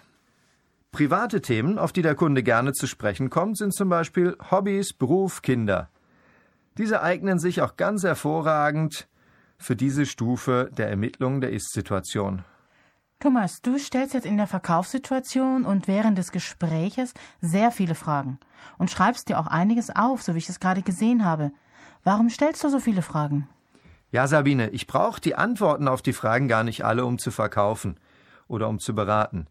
Private 0.94 1.42
Themen, 1.42 1.78
auf 1.78 1.92
die 1.92 2.04
der 2.04 2.16
Kunde 2.16 2.42
gerne 2.42 2.72
zu 2.72 2.88
sprechen 2.88 3.30
kommt, 3.30 3.58
sind 3.58 3.74
zum 3.74 3.90
Beispiel 3.90 4.38
Hobbys, 4.50 4.94
Beruf, 4.94 5.42
Kinder. 5.42 5.90
Diese 6.78 7.02
eignen 7.02 7.38
sich 7.38 7.62
auch 7.62 7.75
ganz 7.75 8.04
hervorragend 8.04 9.10
für 9.58 9.75
diese 9.75 10.06
Stufe 10.06 10.70
der 10.78 10.90
Ermittlung 10.90 11.42
der 11.42 11.52
Ist-Situation. 11.52 12.46
Thomas, 13.25 13.63
du 13.63 13.79
stellst 13.79 14.13
jetzt 14.13 14.27
in 14.27 14.38
der 14.38 14.46
Verkaufssituation 14.46 15.65
und 15.65 15.88
während 15.88 16.15
des 16.15 16.32
Gespräches 16.32 17.15
sehr 17.41 17.72
viele 17.72 17.96
Fragen 17.96 18.38
und 18.77 18.91
schreibst 18.91 19.29
dir 19.29 19.39
auch 19.39 19.48
einiges 19.48 19.89
auf, 19.89 20.22
so 20.22 20.36
wie 20.36 20.38
ich 20.38 20.48
es 20.48 20.60
gerade 20.60 20.84
gesehen 20.84 21.25
habe. 21.25 21.51
Warum 22.03 22.29
stellst 22.29 22.63
du 22.63 22.70
so 22.70 22.79
viele 22.79 23.01
Fragen? 23.01 23.50
Ja, 24.12 24.27
Sabine, 24.27 24.70
ich 24.70 24.86
brauche 24.86 25.20
die 25.20 25.34
Antworten 25.34 25.88
auf 25.88 26.03
die 26.03 26.13
Fragen 26.13 26.48
gar 26.48 26.63
nicht 26.63 26.86
alle, 26.86 27.03
um 27.03 27.17
zu 27.17 27.32
verkaufen 27.32 28.00
oder 28.48 28.70
um 28.70 28.77
zu 28.77 28.94
beraten. 28.94 29.48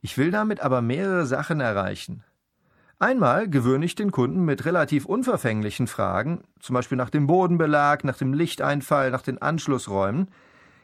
Ich 0.00 0.18
will 0.18 0.32
damit 0.32 0.58
aber 0.58 0.82
mehrere 0.82 1.24
Sachen 1.24 1.60
erreichen. 1.60 2.24
Einmal 2.98 3.48
gewöhne 3.48 3.84
ich 3.84 3.94
den 3.94 4.10
Kunden 4.10 4.44
mit 4.44 4.64
relativ 4.64 5.06
unverfänglichen 5.06 5.86
Fragen, 5.86 6.42
zum 6.58 6.74
Beispiel 6.74 6.98
nach 6.98 7.10
dem 7.10 7.28
Bodenbelag, 7.28 8.02
nach 8.02 8.18
dem 8.18 8.34
Lichteinfall, 8.34 9.12
nach 9.12 9.22
den 9.22 9.40
Anschlussräumen, 9.40 10.26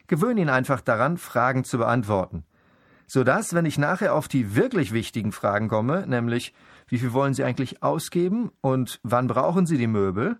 gewöhne 0.08 0.40
ihn 0.40 0.48
einfach 0.48 0.80
daran, 0.80 1.16
Fragen 1.16 1.64
zu 1.64 1.78
beantworten. 1.78 2.44
Sodass, 3.06 3.54
wenn 3.54 3.64
ich 3.64 3.78
nachher 3.78 4.14
auf 4.14 4.28
die 4.28 4.56
wirklich 4.56 4.92
wichtigen 4.92 5.32
Fragen 5.32 5.68
komme, 5.68 6.06
nämlich 6.06 6.52
wie 6.88 6.98
viel 6.98 7.12
wollen 7.12 7.34
Sie 7.34 7.44
eigentlich 7.44 7.82
ausgeben 7.82 8.50
und 8.60 9.00
wann 9.02 9.28
brauchen 9.28 9.66
Sie 9.66 9.78
die 9.78 9.86
Möbel, 9.86 10.38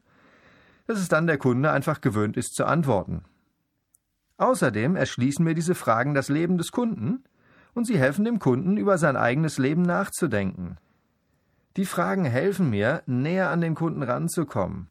dass 0.87 0.99
es 0.99 1.09
dann 1.09 1.27
der 1.27 1.39
Kunde 1.39 1.71
einfach 1.71 2.01
gewöhnt 2.01 2.37
ist 2.37 2.55
zu 2.55 2.65
antworten. 2.65 3.25
Außerdem 4.39 4.97
erschließen 4.97 5.45
mir 5.45 5.55
diese 5.55 5.75
Fragen 5.75 6.15
das 6.15 6.29
Leben 6.29 6.59
des 6.59 6.71
Kunden 6.71 7.25
und 7.75 7.87
sie 7.87 7.99
helfen 7.99 8.25
dem 8.25 8.39
Kunden, 8.39 8.77
über 8.77 8.97
sein 8.97 9.17
eigenes 9.17 9.59
Leben 9.59 9.83
nachzudenken. 9.83 10.79
Die 11.77 11.85
Fragen 11.85 12.25
helfen 12.25 12.71
mir, 12.71 13.03
näher 13.07 13.51
an 13.51 13.61
den 13.61 13.75
Kunden 13.75 14.03
ranzukommen. 14.03 14.91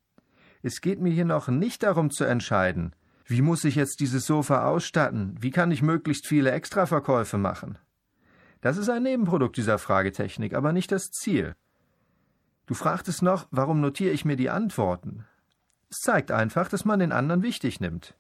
Es 0.62 0.82
geht 0.82 1.00
mir 1.00 1.12
hier 1.12 1.26
noch 1.26 1.48
nicht 1.48 1.84
darum 1.84 2.12
zu 2.12 2.26
entscheiden, 2.26 2.94
wie 3.30 3.42
muss 3.42 3.66
ich 3.66 3.76
jetzt 3.76 4.00
dieses 4.00 4.26
Sofa 4.26 4.66
ausstatten? 4.66 5.36
Wie 5.42 5.52
kann 5.52 5.70
ich 5.72 5.82
möglichst 5.82 6.28
viele 6.28 6.52
Extraverkäufe 6.52 7.38
machen? 7.38 7.78
Das 8.62 8.78
ist 8.78 8.90
ein 8.90 9.04
Nebenprodukt 9.04 9.58
dieser 9.58 9.78
Fragetechnik, 9.78 10.54
aber 10.54 10.72
nicht 10.72 10.94
das 10.94 11.12
Ziel. 11.12 11.56
Du 12.68 12.74
fragtest 12.74 13.22
noch, 13.22 13.48
warum 13.52 13.82
notiere 13.82 14.14
ich 14.14 14.24
mir 14.24 14.38
die 14.38 14.50
Antworten? 14.50 15.26
Es 15.90 15.98
zeigt 16.00 16.32
einfach, 16.32 16.70
dass 16.70 16.86
man 16.86 17.00
den 17.00 17.12
anderen 17.12 17.44
wichtig 17.44 17.82
nimmt. 17.82 18.16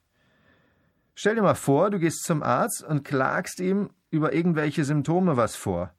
Stell 1.15 1.35
dir 1.35 1.41
mal 1.41 1.55
vor, 1.55 1.89
du 1.89 1.99
gehst 1.99 2.23
zum 2.25 2.43
Arzt 2.43 2.83
und 2.83 3.03
klagst 3.03 3.61
ihm 3.61 3.89
über 4.09 4.33
irgendwelche 4.33 4.83
Symptome 4.83 5.37
was 5.37 5.55
vor. 5.55 5.93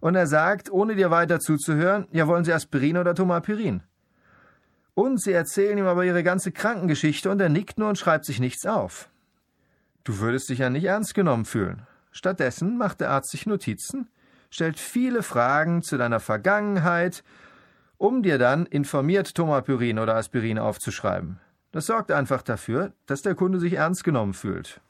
Und 0.00 0.14
er 0.14 0.26
sagt, 0.26 0.70
ohne 0.70 0.96
dir 0.96 1.10
weiter 1.10 1.38
zuzuhören, 1.38 2.08
ja 2.10 2.26
wollen 2.26 2.44
Sie 2.44 2.52
Aspirin 2.52 2.96
oder 2.96 3.14
Tomapyrin? 3.14 3.82
Und 4.94 5.20
sie 5.20 5.32
erzählen 5.32 5.78
ihm 5.78 5.86
aber 5.86 6.04
ihre 6.04 6.22
ganze 6.22 6.52
Krankengeschichte 6.52 7.30
und 7.30 7.40
er 7.40 7.48
nickt 7.48 7.78
nur 7.78 7.88
und 7.88 7.98
schreibt 7.98 8.24
sich 8.24 8.40
nichts 8.40 8.66
auf. 8.66 9.08
Du 10.04 10.18
würdest 10.18 10.48
dich 10.48 10.58
ja 10.58 10.68
nicht 10.68 10.84
ernst 10.84 11.14
genommen 11.14 11.44
fühlen. 11.44 11.86
Stattdessen 12.10 12.76
macht 12.76 13.00
der 13.00 13.10
Arzt 13.10 13.30
sich 13.30 13.46
Notizen, 13.46 14.08
stellt 14.50 14.78
viele 14.78 15.22
Fragen 15.22 15.82
zu 15.82 15.96
deiner 15.96 16.20
Vergangenheit, 16.20 17.24
um 17.96 18.22
dir 18.22 18.36
dann 18.36 18.66
informiert 18.66 19.34
Tomapyrin 19.34 19.98
oder 19.98 20.16
Aspirin 20.16 20.58
aufzuschreiben. 20.58 21.38
Das 21.70 21.86
sorgt 21.86 22.12
einfach 22.12 22.42
dafür, 22.42 22.92
dass 23.06 23.22
der 23.22 23.34
Kunde 23.34 23.58
sich 23.60 23.74
ernst 23.74 24.04
genommen 24.04 24.34
fühlt. 24.34 24.80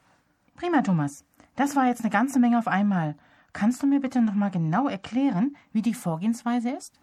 Prima, 0.56 0.82
Thomas. 0.82 1.24
Das 1.54 1.76
war 1.76 1.86
jetzt 1.86 2.00
eine 2.00 2.10
ganze 2.10 2.40
Menge 2.40 2.58
auf 2.58 2.66
einmal. 2.66 3.14
Kannst 3.52 3.82
du 3.82 3.86
mir 3.86 4.00
bitte 4.00 4.20
nochmal 4.20 4.50
genau 4.50 4.88
erklären, 4.88 5.56
wie 5.72 5.82
die 5.82 5.94
Vorgehensweise 5.94 6.70
ist? 6.70 6.98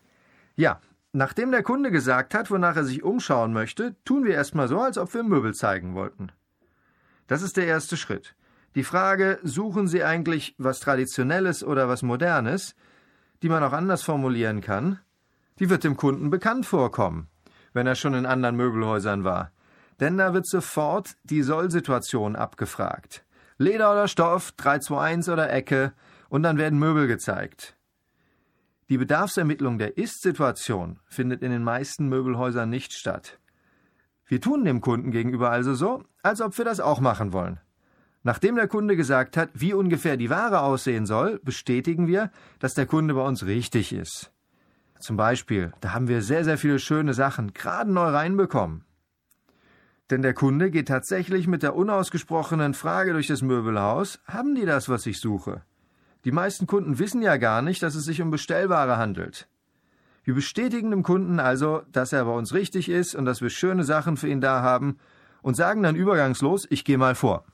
Ja, 0.55 0.81
Nachdem 1.11 1.51
der 1.51 1.63
Kunde 1.63 1.89
gesagt 1.89 2.35
hat, 2.35 2.51
wonach 2.51 2.75
er 2.75 2.83
sich 2.83 3.03
umschauen 3.03 3.51
möchte, 3.51 3.95
tun 4.05 4.25
wir 4.25 4.35
erstmal 4.35 4.67
so, 4.67 4.79
als 4.79 4.97
ob 4.97 5.13
wir 5.13 5.23
Möbel 5.23 5.55
zeigen 5.55 5.95
wollten. 5.95 6.31
Das 7.27 7.41
ist 7.41 7.57
der 7.57 7.65
erste 7.65 7.97
Schritt. 7.97 8.35
Die 8.75 8.83
Frage, 8.83 9.39
suchen 9.43 9.87
Sie 9.87 10.03
eigentlich 10.03 10.55
was 10.59 10.79
Traditionelles 10.79 11.63
oder 11.63 11.89
was 11.89 12.03
Modernes, 12.03 12.75
die 13.41 13.49
man 13.49 13.63
auch 13.63 13.73
anders 13.73 14.03
formulieren 14.03 14.61
kann, 14.61 14.99
die 15.57 15.69
wird 15.69 15.83
dem 15.83 15.97
Kunden 15.97 16.29
bekannt 16.29 16.65
vorkommen, 16.65 17.27
wenn 17.73 17.87
er 17.87 17.95
schon 17.95 18.13
in 18.13 18.25
anderen 18.25 18.55
Möbelhäusern 18.55 19.23
war. 19.23 19.51
Denn 19.99 20.17
da 20.17 20.33
wird 20.33 20.47
sofort 20.47 21.15
die 21.23 21.41
Sollsituation 21.41 22.35
abgefragt. 22.35 23.25
Leder 23.57 23.91
oder 23.91 24.07
Stoff, 24.07 24.53
321 24.53 25.33
oder 25.33 25.51
Ecke, 25.51 25.93
und 26.29 26.43
dann 26.43 26.57
werden 26.57 26.79
Möbel 26.79 27.07
gezeigt. 27.07 27.75
Die 28.89 28.98
Bedarfsermittlung 28.98 29.77
der 29.77 29.98
Ist-Situation 29.98 31.00
findet 31.05 31.43
in 31.43 31.51
den 31.51 31.63
meisten 31.63 32.10
Möbelhäusern 32.10 32.69
nicht 32.69 32.93
statt. 32.93 33.39
Wir 34.25 34.41
tun 34.41 34.65
dem 34.65 34.81
Kunden 34.81 35.12
gegenüber 35.12 35.51
also 35.51 35.75
so, 35.75 36.03
als 36.24 36.41
ob 36.41 36.58
wir 36.58 36.65
das 36.65 36.79
auch 36.79 37.00
machen 37.00 37.31
wollen. 37.31 37.60
Nachdem 38.24 38.55
der 38.55 38.67
Kunde 38.67 38.96
gesagt 38.96 39.38
hat, 39.38 39.50
wie 39.53 39.74
ungefähr 39.74 40.17
die 40.17 40.31
Ware 40.31 40.62
aussehen 40.62 41.05
soll, 41.05 41.39
bestätigen 41.43 42.08
wir, 42.08 42.31
dass 42.58 42.74
der 42.74 42.88
Kunde 42.88 43.13
bei 43.13 43.22
uns 43.22 43.46
richtig 43.46 43.93
ist. 43.93 44.31
Zum 45.00 45.17
Beispiel, 45.17 45.72
da 45.81 45.93
haben 45.93 46.08
wir 46.08 46.24
sehr, 46.24 46.43
sehr 46.43 46.58
viele 46.58 46.79
schöne 46.79 47.13
Sachen 47.13 47.53
gerade 47.53 47.91
neu 47.91 48.10
reinbekommen. 48.10 48.84
Denn 50.10 50.24
der 50.24 50.34
Kunde 50.34 50.72
geht 50.72 50.88
tatsächlich 50.88 51.48
mit 51.48 51.62
der 51.62 51.75
unausgesprochenen 51.75 52.74
Frage 52.74 53.13
durch 53.13 53.27
das 53.27 53.43
Möbelhaus, 53.43 54.19
haben 54.25 54.55
die 54.55 54.65
das, 54.65 54.89
was 54.89 55.05
ich 55.05 55.19
suche? 55.19 55.62
Die 56.25 56.31
meisten 56.31 56.67
Kunden 56.67 56.99
wissen 56.99 57.21
ja 57.21 57.38
gar 57.38 57.61
nicht, 57.61 57.81
dass 57.81 57.95
es 57.95 58.05
sich 58.05 58.21
um 58.21 58.29
Bestellware 58.29 58.97
handelt. 58.97 59.47
Wir 60.23 60.35
bestätigen 60.35 60.91
dem 60.91 61.03
Kunden 61.03 61.39
also, 61.39 61.81
dass 61.91 62.13
er 62.13 62.25
bei 62.25 62.31
uns 62.31 62.53
richtig 62.53 62.89
ist 62.89 63.15
und 63.15 63.25
dass 63.25 63.41
wir 63.41 63.49
schöne 63.49 63.83
Sachen 63.83 64.17
für 64.17 64.27
ihn 64.27 64.41
da 64.41 64.61
haben 64.61 64.97
und 65.41 65.55
sagen 65.55 65.81
dann 65.81 65.95
übergangslos, 65.95 66.67
ich 66.69 66.83
gehe 66.83 66.97
mal 66.97 67.15
vor. 67.15 67.45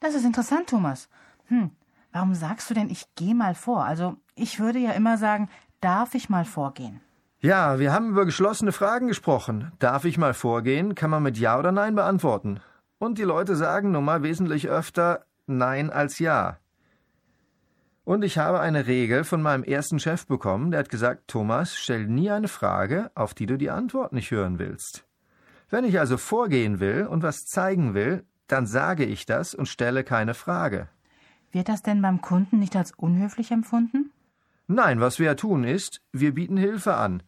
Das 0.00 0.14
ist 0.14 0.24
interessant, 0.24 0.70
Thomas. 0.70 1.08
Hm, 1.46 1.70
warum 2.12 2.34
sagst 2.34 2.70
du 2.70 2.74
denn, 2.74 2.90
ich 2.90 3.04
gehe 3.14 3.34
mal 3.34 3.54
vor? 3.54 3.84
Also, 3.84 4.16
ich 4.34 4.58
würde 4.58 4.78
ja 4.78 4.92
immer 4.92 5.18
sagen, 5.18 5.50
darf 5.80 6.14
ich 6.14 6.28
mal 6.28 6.44
vorgehen? 6.44 7.00
Ja, 7.40 7.78
wir 7.78 7.92
haben 7.92 8.08
über 8.08 8.24
geschlossene 8.24 8.72
Fragen 8.72 9.06
gesprochen. 9.06 9.70
Darf 9.78 10.04
ich 10.04 10.18
mal 10.18 10.34
vorgehen, 10.34 10.94
kann 10.94 11.10
man 11.10 11.22
mit 11.22 11.38
Ja 11.38 11.58
oder 11.58 11.70
Nein 11.70 11.94
beantworten. 11.94 12.60
Und 12.98 13.18
die 13.18 13.22
Leute 13.22 13.54
sagen 13.54 13.92
nun 13.92 14.04
mal 14.04 14.24
wesentlich 14.24 14.68
öfter 14.68 15.24
Nein 15.46 15.90
als 15.90 16.18
Ja. 16.18 16.58
Und 18.08 18.24
ich 18.24 18.38
habe 18.38 18.60
eine 18.60 18.86
Regel 18.86 19.22
von 19.22 19.42
meinem 19.42 19.62
ersten 19.62 19.98
Chef 19.98 20.26
bekommen, 20.26 20.70
der 20.70 20.80
hat 20.80 20.88
gesagt, 20.88 21.28
Thomas, 21.28 21.76
stell 21.76 22.06
nie 22.06 22.30
eine 22.30 22.48
Frage, 22.48 23.10
auf 23.14 23.34
die 23.34 23.44
du 23.44 23.58
die 23.58 23.68
Antwort 23.68 24.14
nicht 24.14 24.30
hören 24.30 24.58
willst. 24.58 25.04
Wenn 25.68 25.84
ich 25.84 25.98
also 25.98 26.16
vorgehen 26.16 26.80
will 26.80 27.06
und 27.06 27.22
was 27.22 27.44
zeigen 27.44 27.92
will, 27.92 28.24
dann 28.46 28.66
sage 28.66 29.04
ich 29.04 29.26
das 29.26 29.54
und 29.54 29.68
stelle 29.68 30.04
keine 30.04 30.32
Frage. 30.32 30.88
Wird 31.52 31.68
das 31.68 31.82
denn 31.82 32.00
beim 32.00 32.22
Kunden 32.22 32.58
nicht 32.60 32.76
als 32.76 32.92
unhöflich 32.92 33.50
empfunden? 33.50 34.10
Nein, 34.68 35.02
was 35.02 35.18
wir 35.18 35.26
ja 35.26 35.34
tun 35.34 35.64
ist, 35.64 36.00
wir 36.10 36.32
bieten 36.32 36.56
Hilfe 36.56 36.94
an, 36.94 37.22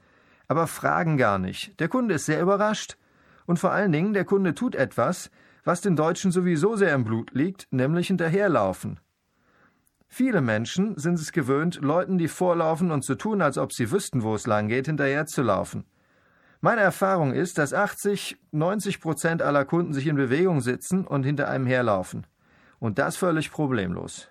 aber 0.48 0.66
fragen 0.66 1.18
gar 1.18 1.38
nicht. 1.38 1.78
Der 1.78 1.88
Kunde 1.88 2.14
ist 2.14 2.24
sehr 2.24 2.40
überrascht. 2.40 2.96
Und 3.44 3.58
vor 3.58 3.72
allen 3.72 3.92
Dingen, 3.92 4.14
der 4.14 4.24
Kunde 4.24 4.54
tut 4.54 4.74
etwas, 4.74 5.30
was 5.62 5.82
den 5.82 5.94
Deutschen 5.94 6.32
sowieso 6.32 6.74
sehr 6.76 6.94
im 6.94 7.04
Blut 7.04 7.32
liegt, 7.34 7.68
nämlich 7.70 8.06
hinterherlaufen. 8.06 8.98
Viele 10.12 10.40
Menschen 10.40 10.98
sind 10.98 11.20
es 11.20 11.30
gewöhnt, 11.30 11.76
Leuten, 11.80 12.18
die 12.18 12.26
vorlaufen 12.26 12.90
und 12.90 13.02
zu 13.02 13.12
so 13.12 13.16
tun, 13.16 13.40
als 13.40 13.56
ob 13.56 13.72
sie 13.72 13.92
wüssten, 13.92 14.24
wo 14.24 14.34
es 14.34 14.44
lang 14.44 14.66
geht, 14.66 14.86
hinterherzulaufen. 14.86 15.84
Meine 16.60 16.80
Erfahrung 16.80 17.32
ist, 17.32 17.58
dass 17.58 17.72
80, 17.72 18.36
90 18.50 19.00
Prozent 19.00 19.40
aller 19.40 19.64
Kunden 19.64 19.94
sich 19.94 20.08
in 20.08 20.16
Bewegung 20.16 20.62
sitzen 20.62 21.06
und 21.06 21.22
hinter 21.22 21.48
einem 21.48 21.64
herlaufen. 21.64 22.26
Und 22.80 22.98
das 22.98 23.16
völlig 23.16 23.52
problemlos. 23.52 24.28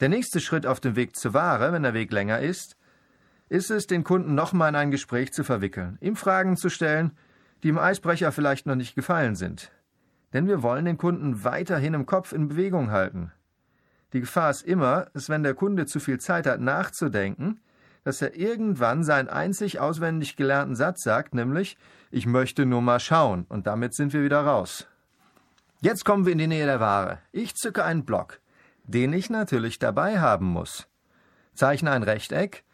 Der 0.00 0.08
nächste 0.08 0.40
Schritt 0.40 0.66
auf 0.66 0.80
dem 0.80 0.96
Weg 0.96 1.14
zur 1.14 1.32
Ware, 1.32 1.72
wenn 1.72 1.84
der 1.84 1.94
Weg 1.94 2.12
länger 2.12 2.40
ist, 2.40 2.76
ist 3.48 3.70
es, 3.70 3.86
den 3.86 4.02
Kunden 4.02 4.34
nochmal 4.34 4.70
in 4.70 4.76
ein 4.76 4.90
Gespräch 4.90 5.32
zu 5.32 5.44
verwickeln, 5.44 5.96
ihm 6.00 6.16
Fragen 6.16 6.56
zu 6.56 6.70
stellen, 6.70 7.12
die 7.62 7.68
im 7.68 7.78
Eisbrecher 7.78 8.32
vielleicht 8.32 8.66
noch 8.66 8.74
nicht 8.74 8.96
gefallen 8.96 9.36
sind. 9.36 9.70
Denn 10.32 10.48
wir 10.48 10.62
wollen 10.62 10.84
den 10.84 10.98
Kunden 10.98 11.44
weiterhin 11.44 11.94
im 11.94 12.04
Kopf 12.04 12.32
in 12.32 12.48
Bewegung 12.48 12.90
halten. 12.90 13.32
Die 14.12 14.20
Gefahr 14.20 14.50
ist 14.50 14.62
immer, 14.62 15.06
dass 15.12 15.28
wenn 15.28 15.42
der 15.42 15.54
Kunde 15.54 15.86
zu 15.86 16.00
viel 16.00 16.18
Zeit 16.18 16.46
hat 16.46 16.60
nachzudenken, 16.60 17.60
dass 18.04 18.22
er 18.22 18.34
irgendwann 18.36 19.04
seinen 19.04 19.28
einzig 19.28 19.80
auswendig 19.80 20.36
gelernten 20.36 20.76
Satz 20.76 21.02
sagt, 21.02 21.34
nämlich 21.34 21.76
ich 22.10 22.26
möchte 22.26 22.64
nur 22.64 22.80
mal 22.80 23.00
schauen, 23.00 23.44
und 23.50 23.66
damit 23.66 23.94
sind 23.94 24.14
wir 24.14 24.22
wieder 24.22 24.40
raus. 24.40 24.86
Jetzt 25.80 26.06
kommen 26.06 26.24
wir 26.24 26.32
in 26.32 26.38
die 26.38 26.46
Nähe 26.46 26.64
der 26.64 26.80
Ware. 26.80 27.18
Ich 27.32 27.54
zücke 27.54 27.84
einen 27.84 28.06
Block, 28.06 28.40
den 28.84 29.12
ich 29.12 29.28
natürlich 29.28 29.78
dabei 29.78 30.18
haben 30.20 30.46
muss. 30.46 30.88
Zeichne 31.54 31.90
ein 31.90 32.02
Rechteck. 32.02 32.64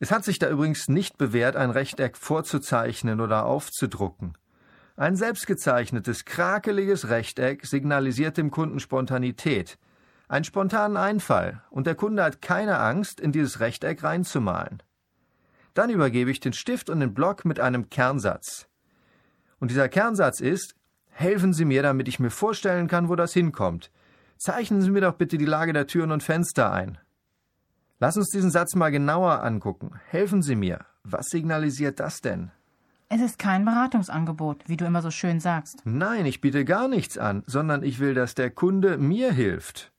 Es 0.00 0.10
hat 0.10 0.24
sich 0.24 0.40
da 0.40 0.48
übrigens 0.48 0.88
nicht 0.88 1.18
bewährt, 1.18 1.54
ein 1.54 1.70
Rechteck 1.70 2.16
vorzuzeichnen 2.16 3.20
oder 3.20 3.44
aufzudrucken. 3.44 4.36
Ein 4.96 5.14
selbstgezeichnetes, 5.14 6.24
krakeliges 6.24 7.08
Rechteck 7.08 7.64
signalisiert 7.64 8.36
dem 8.38 8.50
Kunden 8.50 8.80
Spontanität– 8.80 9.78
einen 10.32 10.44
spontanen 10.44 10.96
Einfall, 10.96 11.62
und 11.68 11.86
der 11.86 11.94
Kunde 11.94 12.24
hat 12.24 12.40
keine 12.40 12.78
Angst, 12.78 13.20
in 13.20 13.32
dieses 13.32 13.60
Rechteck 13.60 14.02
reinzumalen. 14.02 14.82
Dann 15.74 15.90
übergebe 15.90 16.30
ich 16.30 16.40
den 16.40 16.54
Stift 16.54 16.88
und 16.88 17.00
den 17.00 17.12
Block 17.12 17.44
mit 17.44 17.60
einem 17.60 17.90
Kernsatz. 17.90 18.66
Und 19.60 19.70
dieser 19.70 19.90
Kernsatz 19.90 20.40
ist, 20.40 20.74
helfen 21.10 21.52
Sie 21.52 21.66
mir, 21.66 21.82
damit 21.82 22.08
ich 22.08 22.18
mir 22.18 22.30
vorstellen 22.30 22.88
kann, 22.88 23.10
wo 23.10 23.14
das 23.14 23.34
hinkommt. 23.34 23.90
Zeichnen 24.38 24.80
Sie 24.80 24.90
mir 24.90 25.02
doch 25.02 25.16
bitte 25.16 25.36
die 25.36 25.44
Lage 25.44 25.74
der 25.74 25.86
Türen 25.86 26.10
und 26.10 26.22
Fenster 26.22 26.72
ein. 26.72 26.96
Lass 28.00 28.16
uns 28.16 28.30
diesen 28.30 28.50
Satz 28.50 28.74
mal 28.74 28.90
genauer 28.90 29.42
angucken. 29.42 30.00
Helfen 30.08 30.40
Sie 30.40 30.56
mir. 30.56 30.86
Was 31.04 31.26
signalisiert 31.26 32.00
das 32.00 32.22
denn? 32.22 32.50
Es 33.10 33.20
ist 33.20 33.38
kein 33.38 33.66
Beratungsangebot, 33.66 34.66
wie 34.66 34.78
du 34.78 34.86
immer 34.86 35.02
so 35.02 35.10
schön 35.10 35.40
sagst. 35.40 35.82
Nein, 35.84 36.24
ich 36.24 36.40
biete 36.40 36.64
gar 36.64 36.88
nichts 36.88 37.18
an, 37.18 37.42
sondern 37.46 37.82
ich 37.82 37.98
will, 37.98 38.14
dass 38.14 38.34
der 38.34 38.50
Kunde 38.50 38.96
mir 38.96 39.30
hilft. 39.30 39.91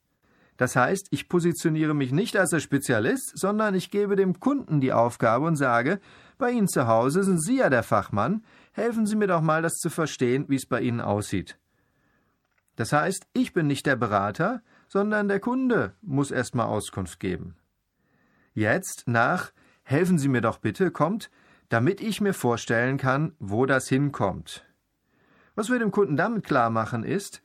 Das 0.57 0.75
heißt, 0.75 1.07
ich 1.11 1.29
positioniere 1.29 1.93
mich 1.93 2.11
nicht 2.11 2.37
als 2.37 2.51
der 2.51 2.59
Spezialist, 2.59 3.37
sondern 3.37 3.73
ich 3.75 3.91
gebe 3.91 4.15
dem 4.15 4.39
Kunden 4.39 4.81
die 4.81 4.93
Aufgabe 4.93 5.45
und 5.45 5.55
sage, 5.55 5.99
bei 6.37 6.51
Ihnen 6.51 6.67
zu 6.67 6.87
Hause 6.87 7.23
sind 7.23 7.43
Sie 7.43 7.57
ja 7.57 7.69
der 7.69 7.83
Fachmann, 7.83 8.43
helfen 8.71 9.05
Sie 9.05 9.15
mir 9.15 9.27
doch 9.27 9.41
mal, 9.41 9.61
das 9.61 9.73
zu 9.73 9.89
verstehen, 9.89 10.45
wie 10.49 10.55
es 10.55 10.65
bei 10.65 10.81
Ihnen 10.81 11.01
aussieht. 11.01 11.57
Das 12.75 12.93
heißt, 12.93 13.27
ich 13.33 13.53
bin 13.53 13.67
nicht 13.67 13.85
der 13.85 13.95
Berater, 13.95 14.61
sondern 14.87 15.27
der 15.27 15.39
Kunde 15.39 15.93
muss 16.01 16.31
erst 16.31 16.55
mal 16.55 16.65
Auskunft 16.65 17.19
geben. 17.19 17.55
Jetzt 18.53 19.03
nach 19.07 19.51
Helfen 19.83 20.17
Sie 20.17 20.29
mir 20.29 20.41
doch 20.41 20.59
bitte 20.59 20.91
kommt, 20.91 21.29
damit 21.69 22.01
ich 22.01 22.21
mir 22.21 22.33
vorstellen 22.33 22.97
kann, 22.97 23.33
wo 23.39 23.65
das 23.65 23.89
hinkommt. 23.89 24.65
Was 25.55 25.69
wir 25.69 25.77
dem 25.77 25.91
Kunden 25.91 26.15
damit 26.15 26.45
klar 26.45 26.69
machen 26.69 27.03
ist, 27.03 27.43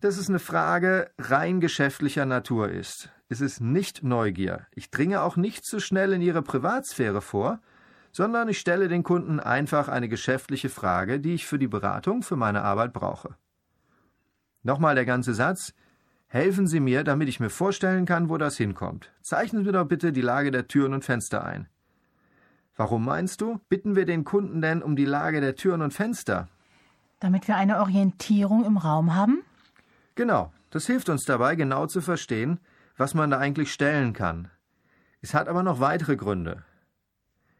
dass 0.00 0.18
es 0.18 0.28
eine 0.28 0.38
Frage 0.38 1.10
rein 1.18 1.60
geschäftlicher 1.60 2.26
Natur 2.26 2.68
ist. 2.68 3.10
Es 3.28 3.40
ist 3.40 3.60
nicht 3.60 4.04
Neugier. 4.04 4.66
Ich 4.72 4.90
dringe 4.90 5.22
auch 5.22 5.36
nicht 5.36 5.64
zu 5.64 5.80
schnell 5.80 6.12
in 6.12 6.22
Ihre 6.22 6.42
Privatsphäre 6.42 7.20
vor, 7.20 7.60
sondern 8.12 8.48
ich 8.48 8.58
stelle 8.58 8.88
den 8.88 9.02
Kunden 9.02 9.40
einfach 9.40 9.88
eine 9.88 10.08
geschäftliche 10.08 10.68
Frage, 10.68 11.20
die 11.20 11.34
ich 11.34 11.46
für 11.46 11.58
die 11.58 11.66
Beratung 11.66 12.22
für 12.22 12.36
meine 12.36 12.62
Arbeit 12.62 12.92
brauche. 12.92 13.36
Nochmal 14.62 14.94
der 14.94 15.04
ganze 15.04 15.34
Satz. 15.34 15.74
Helfen 16.28 16.66
Sie 16.66 16.80
mir, 16.80 17.04
damit 17.04 17.28
ich 17.28 17.40
mir 17.40 17.50
vorstellen 17.50 18.04
kann, 18.04 18.28
wo 18.28 18.36
das 18.36 18.56
hinkommt. 18.56 19.12
Zeichnen 19.22 19.64
Sie 19.64 19.72
doch 19.72 19.86
bitte 19.86 20.12
die 20.12 20.22
Lage 20.22 20.50
der 20.50 20.66
Türen 20.66 20.92
und 20.92 21.04
Fenster 21.04 21.44
ein. 21.44 21.68
Warum 22.74 23.04
meinst 23.04 23.40
du? 23.40 23.60
Bitten 23.68 23.96
wir 23.96 24.04
den 24.04 24.24
Kunden 24.24 24.60
denn 24.60 24.82
um 24.82 24.96
die 24.96 25.04
Lage 25.04 25.40
der 25.40 25.54
Türen 25.54 25.82
und 25.82 25.94
Fenster? 25.94 26.48
Damit 27.20 27.48
wir 27.48 27.56
eine 27.56 27.80
Orientierung 27.80 28.64
im 28.64 28.76
Raum 28.76 29.14
haben? 29.14 29.42
Genau. 30.16 30.52
Das 30.70 30.86
hilft 30.86 31.08
uns 31.08 31.24
dabei, 31.24 31.54
genau 31.54 31.86
zu 31.86 32.00
verstehen, 32.00 32.58
was 32.96 33.14
man 33.14 33.30
da 33.30 33.38
eigentlich 33.38 33.72
stellen 33.72 34.12
kann. 34.12 34.50
Es 35.20 35.32
hat 35.32 35.48
aber 35.48 35.62
noch 35.62 35.80
weitere 35.80 36.16
Gründe. 36.16 36.64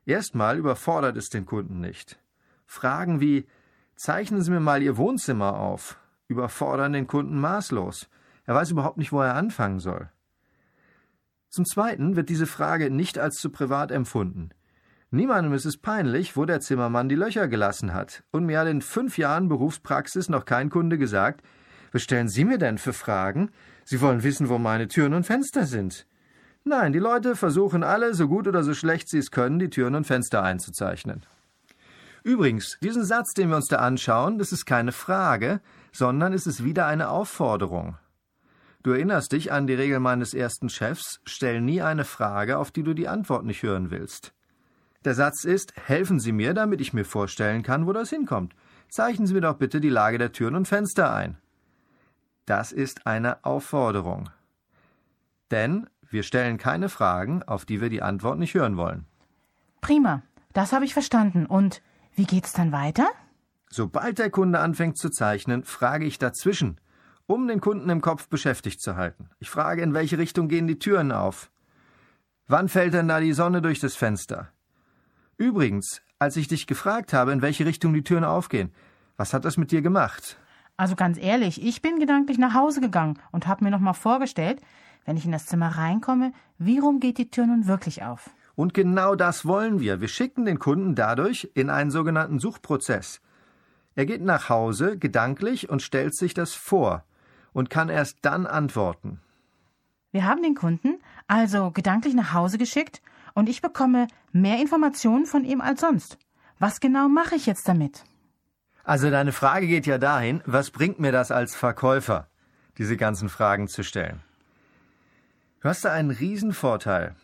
Erstmal 0.05 0.59
überfordert 0.59 1.17
es 1.17 1.29
den 1.29 1.47
Kunden 1.47 1.81
nicht. 1.81 2.19
Fragen 2.67 3.21
wie 3.21 3.47
Zeichnen 3.95 4.43
Sie 4.43 4.51
mir 4.51 4.61
mal 4.61 4.83
Ihr 4.83 4.99
Wohnzimmer 4.99 5.59
auf 5.59 5.99
überfordern 6.29 6.93
den 6.93 7.07
Kunden 7.07 7.41
maßlos. 7.41 8.09
Er 8.45 8.55
weiß 8.55 8.71
überhaupt 8.73 8.99
nicht, 8.99 9.13
wo 9.13 9.21
er 9.21 9.35
anfangen 9.35 9.79
soll. 9.79 10.11
Zum 11.49 11.65
Zweiten 11.65 12.17
wird 12.17 12.29
diese 12.29 12.47
Frage 12.47 12.91
nicht 12.91 13.19
als 13.19 13.37
zu 13.37 13.51
privat 13.51 13.91
empfunden. 13.91 14.51
Niemandem 15.11 15.55
ist 15.55 15.65
es 15.65 15.79
peinlich, 15.79 16.37
wo 16.37 16.45
der 16.45 16.61
Zimmermann 16.61 17.09
die 17.09 17.15
Löcher 17.15 17.49
gelassen 17.49 17.95
hat. 17.95 18.25
Und 18.33 18.45
mir 18.45 18.59
hat 18.59 18.69
in 18.69 18.83
fünf 18.83 19.19
Jahren 19.19 19.49
Berufspraxis 19.49 20.29
noch 20.29 20.45
kein 20.45 20.69
Kunde 20.69 20.99
gesagt, 20.99 21.43
was 21.97 22.03
stellen 22.03 22.29
Sie 22.29 22.45
mir 22.45 22.59
denn 22.59 22.77
für 22.77 22.93
Fragen? 22.93 23.51
Sie 23.85 24.03
wollen 24.03 24.23
wissen, 24.23 24.51
wo 24.51 24.59
meine 24.59 24.87
Türen 24.87 25.15
und 25.15 25.25
Fenster 25.25 25.65
sind. 25.65 26.07
Nein, 26.63 26.93
die 26.93 26.99
Leute 26.99 27.37
versuchen 27.37 27.83
alle, 27.83 28.13
so 28.13 28.29
gut 28.29 28.47
oder 28.47 28.63
so 28.65 28.75
schlecht 28.75 29.09
sie 29.09 29.17
es 29.17 29.31
können, 29.31 29.59
die 29.59 29.71
Türen 29.71 29.95
und 29.95 30.07
Fenster 30.07 30.43
einzuzeichnen. 30.43 31.23
Übrigens, 32.23 32.77
diesen 32.83 33.03
Satz, 33.03 33.33
den 33.33 33.49
wir 33.49 33.57
uns 33.57 33.69
da 33.69 33.77
anschauen, 33.77 34.39
das 34.39 34.53
ist 34.53 34.67
keine 34.67 34.93
Frage, 34.93 35.63
sondern 35.91 36.35
es 36.35 36.47
ist 36.47 36.65
wieder 36.65 36.87
eine 36.87 37.09
Aufforderung. 37.09 37.97
Du 38.83 38.91
erinnerst 38.91 39.33
dich 39.33 39.51
an 39.51 39.67
die 39.67 39.75
Regel 39.75 39.99
meines 39.99 40.35
ersten 40.35 40.69
Chefs, 40.69 41.21
stell 41.25 41.63
nie 41.63 41.81
eine 41.81 42.05
Frage, 42.05 42.59
auf 42.59 42.73
die 42.73 42.83
du 42.83 42.93
die 42.93 43.09
Antwort 43.09 43.47
nicht 43.47 43.63
hören 43.63 43.91
willst. 43.91 44.35
Der 45.07 45.15
Satz 45.15 45.45
ist, 45.45 45.73
helfen 45.87 46.21
Sie 46.21 46.33
mir, 46.33 46.53
damit 46.53 46.83
ich 46.83 46.93
mir 46.93 47.07
vorstellen 47.07 47.63
kann, 47.63 47.87
wo 47.87 47.95
das 47.95 48.11
hinkommt. 48.11 48.55
Zeichnen 48.91 49.27
Sie 49.27 49.33
mir 49.33 49.41
doch 49.41 49.57
bitte 49.57 49.81
die 49.81 49.89
Lage 49.89 50.19
der 50.19 50.33
Türen 50.33 50.57
und 50.57 50.69
Fenster 50.69 51.15
ein. 51.15 51.39
Das 52.47 52.73
ist 52.73 53.07
eine 53.07 53.45
Aufforderung. 53.45 54.31
Denn 55.51 55.89
wir 56.09 56.23
stellen 56.23 56.59
keine 56.59 56.89
Fragen, 56.89 57.43
auf 57.43 57.65
die 57.65 57.81
wir 57.81 57.89
die 57.89 58.03
Antwort 58.03 58.39
nicht 58.39 58.55
hören 58.55 58.77
wollen. 58.77 59.05
Prima, 59.81 60.23
das 60.53 60.73
habe 60.73 60.85
ich 60.85 60.95
verstanden. 60.95 61.47
Und 61.47 61.83
wie 62.15 62.25
geht's 62.25 62.53
dann 62.53 62.73
weiter? 62.73 63.09
Sobald 63.69 64.19
der 64.19 64.31
Kunde 64.31 64.61
anfängt 64.61 64.97
zu 64.97 65.11
zeichnen, 65.11 65.65
frage 65.65 66.07
ich 66.07 66.19
dazwischen, 66.19 66.81
um 67.27 67.49
den 67.49 67.61
Kunden 67.61 67.91
im 67.91 68.01
Kopf 68.01 68.29
beschäftigt 68.29 68.81
zu 68.81 68.97
halten. 68.97 69.29
Ich 69.41 69.51
frage, 69.51 69.83
in 69.83 69.93
welche 69.93 70.19
Richtung 70.19 70.49
gehen 70.49 70.69
die 70.69 70.79
Türen 70.79 71.11
auf? 71.11 71.51
Wann 72.47 72.69
fällt 72.69 72.95
denn 72.95 73.09
da 73.09 73.19
die 73.19 73.33
Sonne 73.33 73.61
durch 73.61 73.81
das 73.81 73.97
Fenster? 73.97 74.53
Übrigens, 75.37 76.01
als 76.21 76.37
ich 76.37 76.47
dich 76.47 76.69
gefragt 76.69 77.13
habe, 77.13 77.33
in 77.33 77.43
welche 77.43 77.67
Richtung 77.67 77.93
die 77.93 78.05
Türen 78.05 78.25
aufgehen, 78.25 78.73
was 79.17 79.35
hat 79.35 79.45
das 79.45 79.57
mit 79.57 79.73
dir 79.73 79.83
gemacht? 79.83 80.39
Also 80.77 80.95
ganz 80.95 81.19
ehrlich, 81.19 81.65
ich 81.65 81.81
bin 81.81 81.99
gedanklich 81.99 82.39
nach 82.39 82.55
Hause 82.55 82.81
gegangen 82.81 83.19
und 83.33 83.47
habe 83.47 83.65
mir 83.65 83.71
nochmal 83.71 83.95
vorgestellt, 83.95 84.61
wenn 85.05 85.17
ich 85.17 85.25
in 85.25 85.33
das 85.33 85.47
Zimmer 85.47 85.69
reinkomme, 85.69 86.33
wie 86.59 86.79
rum 86.79 87.01
geht 87.01 87.19
die 87.19 87.31
Tür 87.31 87.47
nun 87.47 87.67
wirklich 87.67 88.03
auf? 88.03 88.31
Und 88.55 88.75
genau 88.75 89.15
das 89.15 89.47
wollen 89.47 89.81
wir. 89.81 90.01
Wir 90.01 90.09
schicken 90.09 90.45
den 90.45 90.59
Kunden 90.59 90.95
dadurch 90.95 91.51
in 91.55 91.71
einen 91.71 91.91
sogenannten 91.91 92.39
Suchprozess. 92.39 93.21
Er 93.95 94.07
geht 94.07 94.23
nach 94.23 94.49
Hause 94.49 94.99
gedanklich 94.99 95.71
und 95.71 95.83
stellt 95.83 96.15
sich 96.15 96.35
das 96.35 96.55
vor 96.55 97.05
und 97.53 97.71
kann 97.71 97.89
erst 97.89 98.19
dann 98.23 98.47
antworten. 98.47 99.21
Wir 100.13 100.25
haben 100.25 100.43
den 100.43 100.55
Kunden 100.55 100.99
also 101.27 101.71
gedanklich 101.71 102.15
nach 102.15 102.33
Hause 102.33 102.59
geschickt 102.59 103.03
und 103.35 103.49
ich 103.49 103.63
bekomme 103.63 104.09
mehr 104.33 104.61
Informationen 104.61 105.27
von 105.27 105.45
ihm 105.45 105.61
als 105.61 105.81
sonst. 105.81 106.19
Was 106.59 106.81
genau 106.81 107.09
mache 107.09 107.35
ich 107.35 107.47
jetzt 107.47 107.69
damit? 107.69 108.05
Also 108.87 109.11
deine 109.11 109.33
Frage 109.33 109.67
geht 109.67 109.85
ja 109.87 109.99
dahin, 109.99 110.43
was 110.47 110.71
bringt 110.71 111.01
mir 111.01 111.11
das 111.11 111.33
als 111.33 111.57
Verkäufer, 111.57 112.29
diese 112.79 112.97
ganzen 112.97 113.29
Fragen 113.29 113.67
zu 113.67 113.83
stellen? 113.83 114.23
Du 115.61 115.69
hast 115.69 115.85
da 115.85 115.93
einen 115.93 116.13
Riesenvorteil. 116.13 117.17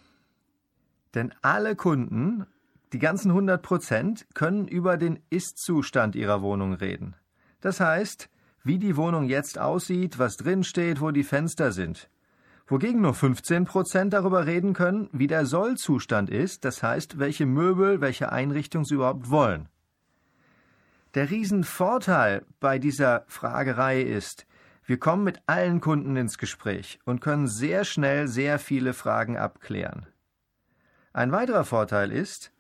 Denn 1.15 1.33
alle 1.41 1.77
Kunden 1.77 2.47
die 2.93 2.99
ganzen 2.99 3.31
100 3.31 3.63
Prozent 3.63 4.27
können 4.35 4.67
über 4.67 4.97
den 4.97 5.21
Ist-Zustand 5.31 6.17
ihrer 6.17 6.43
Wohnung 6.43 6.75
reden. 6.75 7.15
Das 7.61 7.79
heißt, 7.79 8.29
wie 8.65 8.81
die 8.81 8.97
Wohnung 8.97 9.29
jetzt 9.29 9.57
aussieht, 9.57 10.19
was 10.19 10.37
drin 10.37 10.65
steht, 10.65 11.01
wo 11.01 11.13
die 11.13 11.23
Fenster 11.23 11.71
sind. 11.71 12.11
Wogegen 12.67 13.03
nur 13.03 13.15
15 13.15 13.67
Prozent 13.67 14.15
darüber 14.15 14.47
reden 14.47 14.73
können, 14.73 15.09
wie 15.13 15.29
der 15.29 15.47
Soll-Zustand 15.47 16.29
ist, 16.29 16.65
das 16.65 16.83
heißt, 16.83 17.21
welche 17.21 17.47
Möbel, 17.47 18.01
welche 18.01 18.33
Einrichtung 18.33 18.85
sie 18.85 18.95
überhaupt 18.95 19.31
wollen. 19.31 19.69
Der 21.15 21.31
Riesenvorteil 21.31 22.47
bei 22.59 22.79
dieser 22.79 23.25
Fragerei 23.29 24.01
ist, 24.01 24.47
wir 24.87 24.99
kommen 24.99 25.25
mit 25.25 25.43
allen 25.47 25.81
Kunden 25.83 26.17
ins 26.17 26.39
Gespräch 26.39 27.01
und 27.05 27.21
können 27.21 27.49
sehr 27.49 27.85
schnell 27.85 28.29
sehr 28.29 28.59
viele 28.59 28.95
Fragen 28.95 29.37
abklären. 29.37 30.07
Ein 31.13 31.31
weiterer 31.31 31.65
Vorteil 31.65 32.11
ist, 32.11 32.51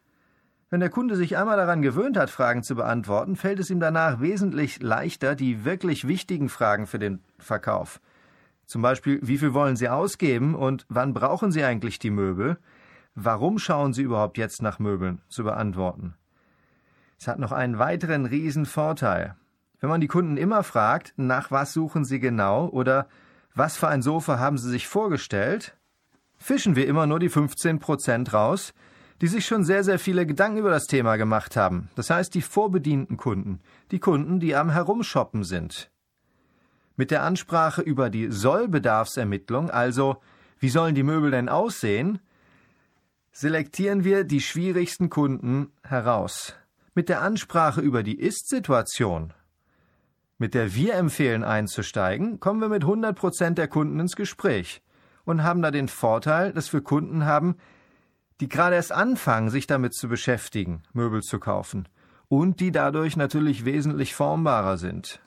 wenn 0.68 0.80
der 0.80 0.90
Kunde 0.90 1.16
sich 1.16 1.36
einmal 1.36 1.56
daran 1.56 1.80
gewöhnt 1.80 2.18
hat, 2.18 2.28
Fragen 2.28 2.62
zu 2.62 2.74
beantworten, 2.74 3.36
fällt 3.36 3.58
es 3.58 3.70
ihm 3.70 3.80
danach 3.80 4.20
wesentlich 4.20 4.82
leichter, 4.82 5.34
die 5.34 5.64
wirklich 5.64 6.06
wichtigen 6.06 6.50
Fragen 6.50 6.86
für 6.86 6.98
den 6.98 7.22
Verkauf. 7.38 8.00
Zum 8.66 8.82
Beispiel, 8.82 9.18
wie 9.22 9.38
viel 9.38 9.54
wollen 9.54 9.76
Sie 9.76 9.88
ausgeben 9.88 10.54
und 10.54 10.86
wann 10.88 11.14
brauchen 11.14 11.52
Sie 11.52 11.64
eigentlich 11.64 11.98
die 11.98 12.10
Möbel? 12.10 12.58
Warum 13.14 13.58
schauen 13.58 13.92
Sie 13.94 14.02
überhaupt 14.02 14.38
jetzt 14.38 14.62
nach 14.62 14.78
Möbeln? 14.78 15.20
zu 15.28 15.44
beantworten. 15.44 16.14
Es 17.22 17.28
hat 17.28 17.38
noch 17.38 17.52
einen 17.52 17.78
weiteren 17.78 18.26
riesen 18.26 18.66
Vorteil. 18.66 19.36
Wenn 19.78 19.88
man 19.88 20.00
die 20.00 20.08
Kunden 20.08 20.36
immer 20.36 20.64
fragt, 20.64 21.14
nach 21.16 21.52
was 21.52 21.72
suchen 21.72 22.04
Sie 22.04 22.18
genau 22.18 22.66
oder 22.66 23.06
was 23.54 23.76
für 23.76 23.86
ein 23.86 24.02
Sofa 24.02 24.40
haben 24.40 24.58
Sie 24.58 24.68
sich 24.68 24.88
vorgestellt, 24.88 25.76
fischen 26.36 26.74
wir 26.74 26.88
immer 26.88 27.06
nur 27.06 27.20
die 27.20 27.28
15 27.28 27.78
Prozent 27.78 28.34
raus, 28.34 28.74
die 29.20 29.28
sich 29.28 29.46
schon 29.46 29.62
sehr, 29.62 29.84
sehr 29.84 30.00
viele 30.00 30.26
Gedanken 30.26 30.58
über 30.58 30.70
das 30.70 30.86
Thema 30.86 31.14
gemacht 31.14 31.54
haben. 31.54 31.90
Das 31.94 32.10
heißt, 32.10 32.34
die 32.34 32.42
vorbedienten 32.42 33.16
Kunden, 33.16 33.60
die 33.92 34.00
Kunden, 34.00 34.40
die 34.40 34.56
am 34.56 34.70
Herumshoppen 34.70 35.44
sind. 35.44 35.92
Mit 36.96 37.12
der 37.12 37.22
Ansprache 37.22 37.82
über 37.82 38.10
die 38.10 38.32
Sollbedarfsermittlung, 38.32 39.70
also 39.70 40.16
wie 40.58 40.70
sollen 40.70 40.96
die 40.96 41.04
Möbel 41.04 41.30
denn 41.30 41.48
aussehen, 41.48 42.18
selektieren 43.30 44.02
wir 44.02 44.24
die 44.24 44.40
schwierigsten 44.40 45.08
Kunden 45.08 45.70
heraus. 45.84 46.56
Mit 46.94 47.08
der 47.08 47.22
Ansprache 47.22 47.80
über 47.80 48.02
die 48.02 48.18
Ist-Situation, 48.20 49.32
mit 50.36 50.52
der 50.52 50.74
wir 50.74 50.94
empfehlen 50.94 51.42
einzusteigen, 51.42 52.38
kommen 52.38 52.60
wir 52.60 52.68
mit 52.68 52.82
100 52.82 53.16
Prozent 53.16 53.56
der 53.56 53.66
Kunden 53.66 53.98
ins 53.98 54.14
Gespräch 54.14 54.82
und 55.24 55.42
haben 55.42 55.62
da 55.62 55.70
den 55.70 55.88
Vorteil, 55.88 56.52
dass 56.52 56.70
wir 56.72 56.82
Kunden 56.82 57.24
haben, 57.24 57.56
die 58.40 58.48
gerade 58.48 58.76
erst 58.76 58.92
anfangen, 58.92 59.48
sich 59.48 59.66
damit 59.66 59.94
zu 59.94 60.06
beschäftigen, 60.06 60.82
Möbel 60.92 61.22
zu 61.22 61.38
kaufen 61.38 61.88
und 62.28 62.60
die 62.60 62.72
dadurch 62.72 63.16
natürlich 63.16 63.64
wesentlich 63.64 64.14
formbarer 64.14 64.76
sind. 64.76 65.22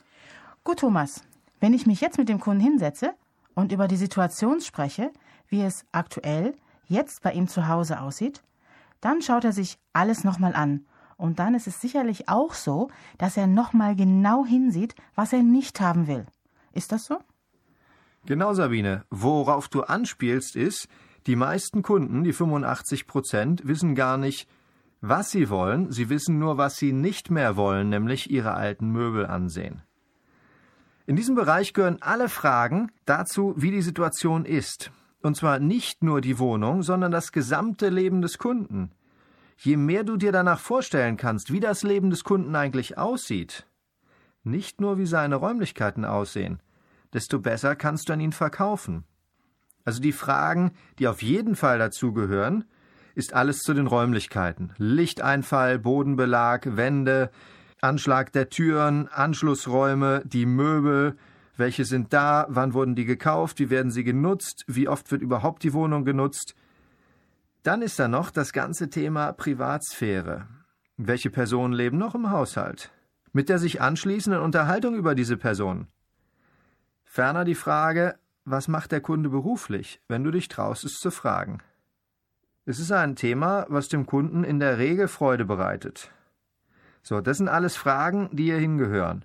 Gut, 0.62 0.78
Thomas. 0.80 1.24
Wenn 1.58 1.74
ich 1.74 1.86
mich 1.86 2.00
jetzt 2.00 2.18
mit 2.18 2.28
dem 2.28 2.38
Kunden 2.38 2.62
hinsetze 2.62 3.14
und 3.54 3.72
über 3.72 3.88
die 3.88 3.96
Situation 3.96 4.60
spreche, 4.60 5.10
wie 5.48 5.62
es 5.62 5.84
aktuell 5.90 6.54
jetzt 6.84 7.22
bei 7.22 7.32
ihm 7.32 7.48
zu 7.48 7.66
Hause 7.66 8.00
aussieht, 8.00 8.44
dann 9.00 9.20
schaut 9.20 9.44
er 9.44 9.52
sich 9.52 9.78
alles 9.92 10.22
nochmal 10.22 10.54
an. 10.54 10.86
Und 11.16 11.38
dann 11.38 11.54
ist 11.54 11.66
es 11.66 11.80
sicherlich 11.80 12.28
auch 12.28 12.54
so, 12.54 12.90
dass 13.18 13.36
er 13.36 13.46
nochmal 13.46 13.96
genau 13.96 14.44
hinsieht, 14.44 14.94
was 15.14 15.32
er 15.32 15.42
nicht 15.42 15.80
haben 15.80 16.06
will. 16.06 16.26
Ist 16.72 16.92
das 16.92 17.06
so? 17.06 17.18
Genau, 18.26 18.52
Sabine. 18.54 19.04
Worauf 19.08 19.68
du 19.68 19.82
anspielst, 19.82 20.56
ist, 20.56 20.88
die 21.26 21.36
meisten 21.36 21.82
Kunden, 21.82 22.22
die 22.22 22.32
85 22.32 23.06
Prozent, 23.06 23.66
wissen 23.66 23.94
gar 23.94 24.18
nicht, 24.18 24.48
was 25.00 25.30
sie 25.30 25.48
wollen, 25.48 25.92
sie 25.92 26.08
wissen 26.08 26.38
nur, 26.38 26.58
was 26.58 26.76
sie 26.76 26.92
nicht 26.92 27.30
mehr 27.30 27.56
wollen, 27.56 27.88
nämlich 27.88 28.30
ihre 28.30 28.54
alten 28.54 28.90
Möbel 28.90 29.26
ansehen. 29.26 29.82
In 31.06 31.14
diesem 31.14 31.36
Bereich 31.36 31.72
gehören 31.72 31.98
alle 32.00 32.28
Fragen 32.28 32.90
dazu, 33.04 33.54
wie 33.56 33.70
die 33.70 33.82
Situation 33.82 34.44
ist. 34.44 34.90
Und 35.22 35.36
zwar 35.36 35.60
nicht 35.60 36.02
nur 36.02 36.20
die 36.20 36.38
Wohnung, 36.38 36.82
sondern 36.82 37.12
das 37.12 37.30
gesamte 37.30 37.88
Leben 37.88 38.22
des 38.22 38.38
Kunden. 38.38 38.90
Je 39.56 39.76
mehr 39.76 40.04
du 40.04 40.16
dir 40.16 40.32
danach 40.32 40.60
vorstellen 40.60 41.16
kannst, 41.16 41.52
wie 41.52 41.60
das 41.60 41.82
Leben 41.82 42.10
des 42.10 42.24
Kunden 42.24 42.54
eigentlich 42.54 42.98
aussieht, 42.98 43.66
nicht 44.44 44.80
nur 44.80 44.98
wie 44.98 45.06
seine 45.06 45.36
Räumlichkeiten 45.36 46.04
aussehen, 46.04 46.60
desto 47.12 47.38
besser 47.40 47.74
kannst 47.74 48.08
du 48.08 48.12
an 48.12 48.20
ihn 48.20 48.32
verkaufen. 48.32 49.04
Also 49.84 50.00
die 50.00 50.12
Fragen, 50.12 50.72
die 50.98 51.08
auf 51.08 51.22
jeden 51.22 51.56
Fall 51.56 51.78
dazugehören, 51.78 52.64
ist 53.14 53.32
alles 53.32 53.60
zu 53.60 53.72
den 53.72 53.86
Räumlichkeiten. 53.86 54.72
Lichteinfall, 54.76 55.78
Bodenbelag, 55.78 56.76
Wände, 56.76 57.30
Anschlag 57.80 58.32
der 58.32 58.50
Türen, 58.50 59.08
Anschlussräume, 59.08 60.22
die 60.26 60.44
Möbel, 60.44 61.16
welche 61.56 61.86
sind 61.86 62.12
da? 62.12 62.46
Wann 62.50 62.74
wurden 62.74 62.94
die 62.94 63.06
gekauft? 63.06 63.58
Wie 63.58 63.70
werden 63.70 63.90
sie 63.90 64.04
genutzt? 64.04 64.64
Wie 64.66 64.88
oft 64.88 65.10
wird 65.10 65.22
überhaupt 65.22 65.62
die 65.62 65.72
Wohnung 65.72 66.04
genutzt? 66.04 66.54
Dann 67.66 67.82
ist 67.82 67.98
da 67.98 68.06
noch 68.06 68.30
das 68.30 68.52
ganze 68.52 68.90
Thema 68.90 69.32
Privatsphäre. 69.32 70.46
Welche 70.96 71.30
Personen 71.30 71.74
leben 71.74 71.98
noch 71.98 72.14
im 72.14 72.30
Haushalt? 72.30 72.92
Mit 73.32 73.48
der 73.48 73.58
sich 73.58 73.80
anschließenden 73.80 74.40
Unterhaltung 74.40 74.94
über 74.94 75.16
diese 75.16 75.36
Person. 75.36 75.88
Ferner 77.04 77.44
die 77.44 77.56
Frage, 77.56 78.20
was 78.44 78.68
macht 78.68 78.92
der 78.92 79.00
Kunde 79.00 79.30
beruflich, 79.30 80.00
wenn 80.06 80.22
du 80.22 80.30
dich 80.30 80.46
traust, 80.46 80.84
es 80.84 81.00
zu 81.00 81.10
fragen. 81.10 81.58
Es 82.66 82.78
ist 82.78 82.92
ein 82.92 83.16
Thema, 83.16 83.66
was 83.68 83.88
dem 83.88 84.06
Kunden 84.06 84.44
in 84.44 84.60
der 84.60 84.78
Regel 84.78 85.08
Freude 85.08 85.44
bereitet. 85.44 86.12
So, 87.02 87.20
das 87.20 87.38
sind 87.38 87.48
alles 87.48 87.74
Fragen, 87.74 88.28
die 88.30 88.44
hier 88.44 88.58
hingehören. 88.58 89.24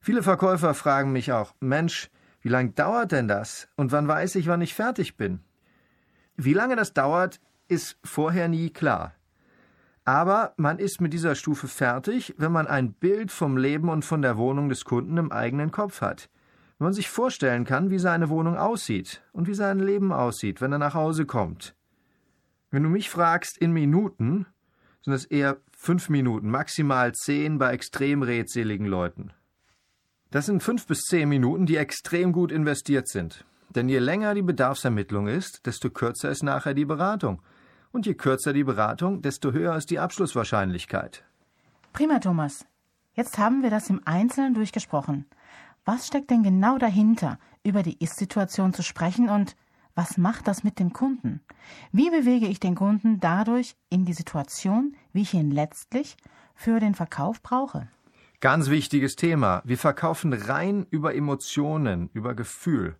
Viele 0.00 0.24
Verkäufer 0.24 0.74
fragen 0.74 1.12
mich 1.12 1.30
auch, 1.30 1.54
Mensch, 1.60 2.10
wie 2.40 2.48
lange 2.48 2.70
dauert 2.70 3.12
denn 3.12 3.28
das? 3.28 3.68
Und 3.76 3.92
wann 3.92 4.08
weiß 4.08 4.34
ich, 4.34 4.48
wann 4.48 4.60
ich 4.60 4.74
fertig 4.74 5.16
bin? 5.16 5.38
Wie 6.36 6.54
lange 6.54 6.74
das 6.74 6.94
dauert, 6.94 7.38
ist 7.70 7.96
vorher 8.04 8.48
nie 8.48 8.70
klar. 8.70 9.14
Aber 10.04 10.54
man 10.56 10.78
ist 10.78 11.00
mit 11.00 11.12
dieser 11.12 11.34
Stufe 11.34 11.68
fertig, 11.68 12.34
wenn 12.38 12.52
man 12.52 12.66
ein 12.66 12.92
Bild 12.92 13.30
vom 13.30 13.56
Leben 13.56 13.88
und 13.88 14.04
von 14.04 14.22
der 14.22 14.36
Wohnung 14.36 14.68
des 14.68 14.84
Kunden 14.84 15.16
im 15.18 15.30
eigenen 15.30 15.70
Kopf 15.70 16.00
hat. 16.00 16.28
Wenn 16.78 16.86
man 16.86 16.94
sich 16.94 17.10
vorstellen 17.10 17.64
kann, 17.64 17.90
wie 17.90 17.98
seine 17.98 18.30
Wohnung 18.30 18.56
aussieht 18.56 19.22
und 19.32 19.46
wie 19.46 19.54
sein 19.54 19.78
Leben 19.78 20.12
aussieht, 20.12 20.60
wenn 20.60 20.72
er 20.72 20.78
nach 20.78 20.94
Hause 20.94 21.26
kommt. 21.26 21.74
Wenn 22.70 22.82
du 22.82 22.88
mich 22.88 23.10
fragst 23.10 23.58
in 23.58 23.72
Minuten, 23.72 24.46
sind 25.02 25.12
es 25.12 25.24
eher 25.26 25.58
fünf 25.70 26.08
Minuten, 26.08 26.50
maximal 26.50 27.12
zehn 27.12 27.58
bei 27.58 27.72
extrem 27.72 28.22
redseligen 28.22 28.86
Leuten. 28.86 29.32
Das 30.30 30.46
sind 30.46 30.62
fünf 30.62 30.86
bis 30.86 31.02
zehn 31.02 31.28
Minuten, 31.28 31.66
die 31.66 31.76
extrem 31.76 32.32
gut 32.32 32.52
investiert 32.52 33.08
sind. 33.08 33.44
Denn 33.70 33.88
je 33.88 33.98
länger 33.98 34.34
die 34.34 34.42
Bedarfsermittlung 34.42 35.28
ist, 35.28 35.66
desto 35.66 35.90
kürzer 35.90 36.30
ist 36.30 36.42
nachher 36.42 36.74
die 36.74 36.84
Beratung. 36.84 37.42
Und 37.92 38.06
je 38.06 38.14
kürzer 38.14 38.52
die 38.52 38.64
Beratung, 38.64 39.22
desto 39.22 39.52
höher 39.52 39.76
ist 39.76 39.90
die 39.90 39.98
Abschlusswahrscheinlichkeit. 39.98 41.24
Prima, 41.92 42.20
Thomas. 42.20 42.66
Jetzt 43.14 43.38
haben 43.38 43.62
wir 43.62 43.70
das 43.70 43.90
im 43.90 44.00
Einzelnen 44.04 44.54
durchgesprochen. 44.54 45.26
Was 45.84 46.06
steckt 46.06 46.30
denn 46.30 46.42
genau 46.42 46.78
dahinter, 46.78 47.38
über 47.64 47.82
die 47.82 47.98
Ist-Situation 47.98 48.72
zu 48.72 48.82
sprechen 48.82 49.28
und 49.28 49.56
was 49.94 50.16
macht 50.16 50.46
das 50.46 50.62
mit 50.62 50.78
dem 50.78 50.92
Kunden? 50.92 51.40
Wie 51.90 52.10
bewege 52.10 52.46
ich 52.46 52.60
den 52.60 52.76
Kunden 52.76 53.18
dadurch 53.18 53.74
in 53.88 54.04
die 54.04 54.12
Situation, 54.12 54.94
wie 55.12 55.22
ich 55.22 55.34
ihn 55.34 55.50
letztlich 55.50 56.16
für 56.54 56.78
den 56.78 56.94
Verkauf 56.94 57.42
brauche? 57.42 57.88
Ganz 58.40 58.70
wichtiges 58.70 59.16
Thema. 59.16 59.62
Wir 59.64 59.76
verkaufen 59.76 60.32
rein 60.32 60.86
über 60.90 61.14
Emotionen, 61.14 62.08
über 62.14 62.34
Gefühl. 62.34 62.96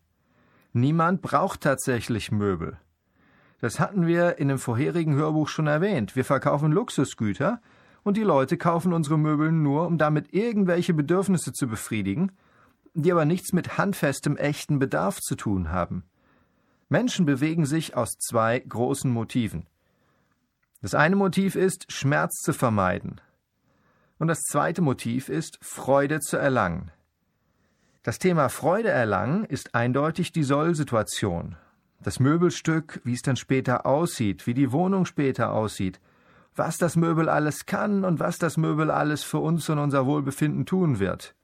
Niemand 0.72 1.22
braucht 1.22 1.62
tatsächlich 1.62 2.30
Möbel. 2.30 2.78
Das 3.60 3.78
hatten 3.78 4.06
wir 4.06 4.38
in 4.38 4.48
dem 4.48 4.58
vorherigen 4.58 5.14
Hörbuch 5.14 5.48
schon 5.48 5.66
erwähnt. 5.66 6.16
Wir 6.16 6.24
verkaufen 6.24 6.72
Luxusgüter 6.72 7.60
und 8.02 8.16
die 8.16 8.22
Leute 8.22 8.56
kaufen 8.56 8.92
unsere 8.92 9.18
Möbel 9.18 9.52
nur, 9.52 9.86
um 9.86 9.98
damit 9.98 10.32
irgendwelche 10.32 10.94
Bedürfnisse 10.94 11.52
zu 11.52 11.66
befriedigen, 11.66 12.32
die 12.94 13.12
aber 13.12 13.24
nichts 13.24 13.52
mit 13.52 13.76
handfestem 13.76 14.36
echten 14.36 14.78
Bedarf 14.78 15.20
zu 15.20 15.36
tun 15.36 15.70
haben. 15.70 16.04
Menschen 16.88 17.26
bewegen 17.26 17.66
sich 17.66 17.96
aus 17.96 18.12
zwei 18.18 18.58
großen 18.58 19.10
Motiven. 19.10 19.66
Das 20.82 20.94
eine 20.94 21.16
Motiv 21.16 21.54
ist, 21.54 21.92
Schmerz 21.92 22.36
zu 22.40 22.52
vermeiden, 22.52 23.20
und 24.18 24.28
das 24.28 24.42
zweite 24.42 24.82
Motiv 24.82 25.30
ist, 25.30 25.58
Freude 25.62 26.20
zu 26.20 26.36
erlangen. 26.36 26.90
Das 28.02 28.18
Thema 28.18 28.48
Freude 28.50 28.90
erlangen 28.90 29.44
ist 29.44 29.74
eindeutig 29.74 30.30
die 30.30 30.42
Soll-Situation. 30.42 31.56
Das 32.02 32.18
Möbelstück, 32.18 33.00
wie 33.04 33.12
es 33.12 33.22
dann 33.22 33.36
später 33.36 33.84
aussieht, 33.84 34.46
wie 34.46 34.54
die 34.54 34.72
Wohnung 34.72 35.04
später 35.04 35.52
aussieht, 35.52 36.00
was 36.56 36.78
das 36.78 36.96
Möbel 36.96 37.28
alles 37.28 37.66
kann 37.66 38.04
und 38.04 38.20
was 38.20 38.38
das 38.38 38.56
Möbel 38.56 38.90
alles 38.90 39.22
für 39.22 39.38
uns 39.38 39.68
und 39.68 39.78
unser 39.78 40.06
Wohlbefinden 40.06 40.64
tun 40.64 40.98
wird. 40.98 41.34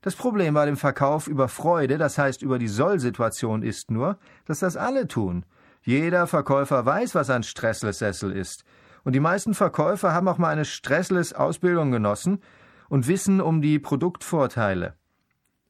Das 0.00 0.16
Problem 0.16 0.54
bei 0.54 0.64
dem 0.64 0.76
Verkauf 0.76 1.26
über 1.26 1.48
Freude, 1.48 1.98
das 1.98 2.16
heißt 2.16 2.40
über 2.40 2.58
die 2.58 2.68
Soll-Situation, 2.68 3.62
ist 3.62 3.90
nur, 3.90 4.18
dass 4.46 4.60
das 4.60 4.76
alle 4.76 5.06
tun. 5.06 5.44
Jeder 5.82 6.26
Verkäufer 6.26 6.86
weiß, 6.86 7.14
was 7.14 7.28
ein 7.28 7.42
Stressless-Sessel 7.42 8.32
ist. 8.32 8.64
Und 9.04 9.12
die 9.14 9.20
meisten 9.20 9.54
Verkäufer 9.54 10.12
haben 10.12 10.28
auch 10.28 10.38
mal 10.38 10.50
eine 10.50 10.64
stressless 10.64 11.32
Ausbildung 11.32 11.90
genossen 11.90 12.40
und 12.88 13.06
wissen 13.06 13.40
um 13.40 13.60
die 13.60 13.78
Produktvorteile. 13.78 14.94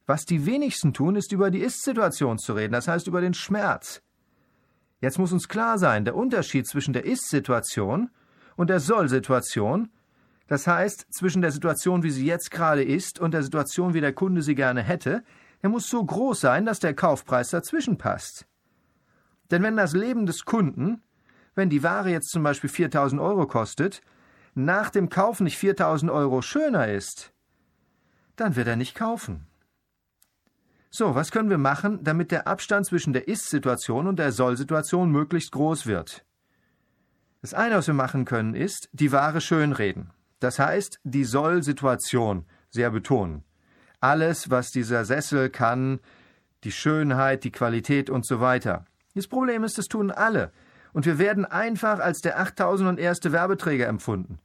Was 0.09 0.25
die 0.25 0.47
wenigsten 0.47 0.92
tun, 0.92 1.14
ist 1.16 1.33
über 1.33 1.51
die 1.51 1.61
Ist-Situation 1.61 2.38
zu 2.38 2.55
reden, 2.55 2.73
das 2.73 2.88
heißt 2.88 3.07
über 3.07 3.21
den 3.21 3.35
Schmerz. 3.35 4.03
Jetzt 5.01 5.18
muss 5.18 5.33
uns 5.33 5.49
klar 5.49 5.79
sein, 5.79 6.05
der 6.05 6.16
Unterschied 6.16 6.66
zwischen 6.66 6.92
der 6.92 7.05
Ist-Situation 7.05 8.11
und 8.57 8.71
der 8.71 8.81
Soll-Situation, 8.81 9.90
das 10.49 10.66
heißt 10.66 11.07
zwischen 11.11 11.42
der 11.42 11.53
Situation, 11.53 12.03
wie 12.03 12.11
sie 12.11 12.27
jetzt 12.27 12.51
gerade 12.51 12.83
ist, 12.83 13.21
und 13.21 13.33
der 13.33 13.42
Situation, 13.42 13.94
wie 13.94 14.01
der 14.01 14.14
Kunde 14.14 14.42
sie 14.42 14.55
gerne 14.57 14.83
hätte, 14.83 15.23
der 15.62 15.71
muss 15.71 15.88
so 15.88 16.05
groß 16.05 16.40
sein, 16.40 16.64
dass 16.64 16.81
der 16.81 16.94
Kaufpreis 16.94 17.51
dazwischen 17.51 17.99
passt. 17.99 18.47
Denn 19.51 19.62
wenn 19.62 19.77
das 19.77 19.92
Leben 19.92 20.27
des 20.27 20.44
Kunden 20.44 21.03
wenn 21.59 21.71
die 21.71 21.83
Ware 21.83 22.09
jetzt 22.09 22.31
zum 22.31 22.44
Beispiel 22.44 22.71
4000 22.71 23.21
Euro 23.21 23.49
kostet, 23.49 24.01
nach 24.55 24.90
dem 24.90 25.09
Kauf 25.09 25.40
nicht 25.40 25.59
4000 25.59 26.09
Euro 26.09 26.40
schöner 26.40 26.87
ist, 26.87 27.33
dann 28.37 28.55
wird 28.55 28.68
er 28.68 28.77
nicht 28.77 28.94
kaufen. 28.94 29.48
So, 30.90 31.14
was 31.14 31.31
können 31.31 31.51
wir 31.51 31.59
machen, 31.59 32.03
damit 32.03 32.31
der 32.31 32.46
Abstand 32.48 32.87
zwischen 32.87 33.12
der 33.12 33.29
Ist-Situation 33.29 34.07
und 34.07 34.18
der 34.18 34.33
Soll-Situation 34.33 35.11
möglichst 35.11 35.53
groß 35.53 35.87
wird? 35.87 36.24
Das 37.42 37.55
eine, 37.55 37.77
was 37.77 37.87
wir 37.87 37.94
machen 37.94 38.24
können, 38.24 38.55
ist, 38.55 38.88
die 38.92 39.12
Ware 39.12 39.40
schönreden. 39.40 40.11
Das 40.40 40.59
heißt, 40.59 41.01
die 41.05 41.24
Soll-Situation 41.24 42.46
sehr 42.70 42.90
betonen. 42.90 43.44
Alles, 44.01 44.51
was 44.51 44.70
dieser 44.70 45.05
Sessel 45.05 45.51
kann, 45.51 46.01
die 46.64 46.72
Schönheit, 46.72 47.44
die 47.44 47.53
Qualität 47.53 48.11
und 48.11 48.27
so 48.27 48.40
weiter. 48.40 48.85
Das 49.14 49.27
Problem 49.27 49.64
ist, 49.64 49.79
das 49.79 49.87
tun 49.87 50.11
alle 50.11 50.53
und 50.92 51.07
wir 51.07 51.18
werden 51.18 51.44
einfach 51.44 52.01
als 52.01 52.20
der 52.20 52.40
8001. 52.40 53.20
Werbeträger 53.24 53.87
empfunden. 53.87 54.38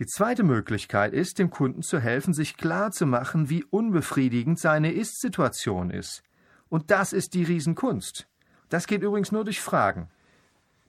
Die 0.00 0.06
zweite 0.06 0.44
Möglichkeit 0.44 1.12
ist, 1.12 1.38
dem 1.38 1.50
Kunden 1.50 1.82
zu 1.82 2.00
helfen, 2.00 2.32
sich 2.32 2.56
klar 2.56 2.90
zu 2.90 3.04
machen, 3.04 3.50
wie 3.50 3.64
unbefriedigend 3.64 4.58
seine 4.58 4.92
Ist-Situation 4.92 5.90
ist. 5.90 6.22
Und 6.70 6.90
das 6.90 7.12
ist 7.12 7.34
die 7.34 7.44
Riesenkunst. 7.44 8.26
Das 8.70 8.86
geht 8.86 9.02
übrigens 9.02 9.30
nur 9.30 9.44
durch 9.44 9.60
Fragen. 9.60 10.08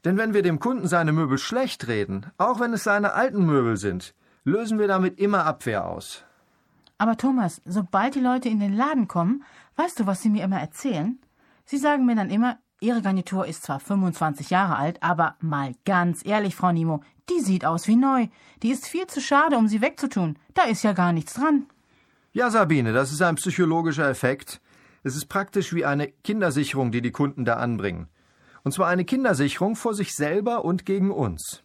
Denn 0.05 0.15
wenn 0.15 0.33
wir 0.33 0.43
dem 0.43 0.59
Kunden 0.59 0.87
seine 0.87 1.11
Möbel 1.11 1.37
schlecht 1.37 1.89
reden, 1.89 2.27
auch 2.37 2.61
wenn 2.61 2.71
es 2.71 2.85
seine 2.85 3.11
alten 3.11 3.45
Möbel 3.45 3.75
sind, 3.75 4.15
lösen 4.45 4.79
wir 4.79 4.87
damit 4.87 5.19
immer 5.19 5.45
Abwehr 5.45 5.85
aus. 5.85 6.23
Aber 6.97 7.17
Thomas, 7.17 7.61
sobald 7.65 8.15
die 8.15 8.21
Leute 8.21 8.47
in 8.47 8.61
den 8.61 8.73
Laden 8.73 9.09
kommen, 9.09 9.43
weißt 9.75 9.99
du, 9.99 10.07
was 10.07 10.21
sie 10.21 10.29
mir 10.29 10.45
immer 10.45 10.61
erzählen? 10.61 11.19
Sie 11.65 11.77
sagen 11.77 12.05
mir 12.05 12.15
dann 12.15 12.29
immer, 12.29 12.59
Ihre 12.83 13.03
Garnitur 13.03 13.45
ist 13.45 13.61
zwar 13.61 13.79
25 13.79 14.49
Jahre 14.49 14.75
alt, 14.75 15.03
aber 15.03 15.35
mal 15.39 15.75
ganz 15.85 16.25
ehrlich, 16.25 16.55
Frau 16.55 16.71
Nimo, 16.71 17.03
die 17.29 17.39
sieht 17.39 17.63
aus 17.63 17.87
wie 17.87 17.95
neu. 17.95 18.27
Die 18.63 18.71
ist 18.71 18.87
viel 18.87 19.05
zu 19.05 19.21
schade, 19.21 19.55
um 19.55 19.67
sie 19.67 19.81
wegzutun. 19.81 20.35
Da 20.55 20.63
ist 20.63 20.81
ja 20.81 20.93
gar 20.93 21.13
nichts 21.13 21.35
dran. 21.35 21.67
Ja, 22.33 22.49
Sabine, 22.49 22.91
das 22.91 23.11
ist 23.11 23.21
ein 23.21 23.35
psychologischer 23.35 24.09
Effekt. 24.09 24.61
Es 25.03 25.15
ist 25.15 25.27
praktisch 25.27 25.73
wie 25.75 25.85
eine 25.85 26.07
Kindersicherung, 26.07 26.91
die 26.91 27.03
die 27.03 27.11
Kunden 27.11 27.45
da 27.45 27.57
anbringen. 27.57 28.07
Und 28.63 28.71
zwar 28.71 28.87
eine 28.87 29.05
Kindersicherung 29.05 29.75
vor 29.75 29.93
sich 29.93 30.15
selber 30.15 30.65
und 30.65 30.83
gegen 30.83 31.11
uns. 31.11 31.61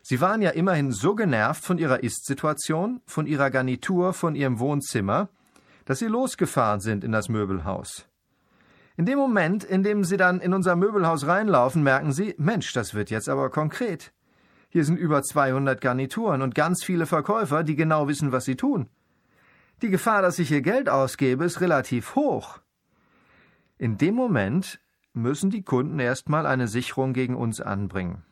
Sie 0.00 0.22
waren 0.22 0.40
ja 0.40 0.50
immerhin 0.50 0.90
so 0.90 1.14
genervt 1.14 1.62
von 1.62 1.76
ihrer 1.76 2.02
Ist-Situation, 2.02 3.02
von 3.04 3.26
ihrer 3.26 3.50
Garnitur, 3.50 4.14
von 4.14 4.36
ihrem 4.36 4.58
Wohnzimmer, 4.58 5.28
dass 5.84 5.98
sie 5.98 6.06
losgefahren 6.06 6.80
sind 6.80 7.04
in 7.04 7.12
das 7.12 7.28
Möbelhaus. 7.28 8.08
In 8.96 9.06
dem 9.06 9.18
Moment, 9.18 9.64
in 9.64 9.82
dem 9.82 10.04
sie 10.04 10.16
dann 10.16 10.40
in 10.40 10.54
unser 10.54 10.76
Möbelhaus 10.76 11.26
reinlaufen, 11.26 11.82
merken 11.82 12.12
sie, 12.12 12.34
Mensch, 12.38 12.72
das 12.72 12.94
wird 12.94 13.10
jetzt 13.10 13.28
aber 13.28 13.50
konkret. 13.50 14.12
Hier 14.68 14.84
sind 14.84 14.98
über 14.98 15.22
200 15.22 15.80
Garnituren 15.80 16.42
und 16.42 16.54
ganz 16.54 16.84
viele 16.84 17.06
Verkäufer, 17.06 17.64
die 17.64 17.76
genau 17.76 18.06
wissen, 18.06 18.30
was 18.32 18.44
sie 18.44 18.56
tun. 18.56 18.88
Die 19.82 19.90
Gefahr, 19.90 20.22
dass 20.22 20.38
ich 20.38 20.48
hier 20.48 20.62
Geld 20.62 20.88
ausgebe, 20.88 21.44
ist 21.44 21.60
relativ 21.60 22.14
hoch. 22.14 22.60
In 23.78 23.98
dem 23.98 24.14
Moment 24.14 24.80
müssen 25.12 25.50
die 25.50 25.62
Kunden 25.62 25.98
erstmal 25.98 26.46
eine 26.46 26.68
Sicherung 26.68 27.12
gegen 27.12 27.36
uns 27.36 27.60
anbringen. 27.60 28.22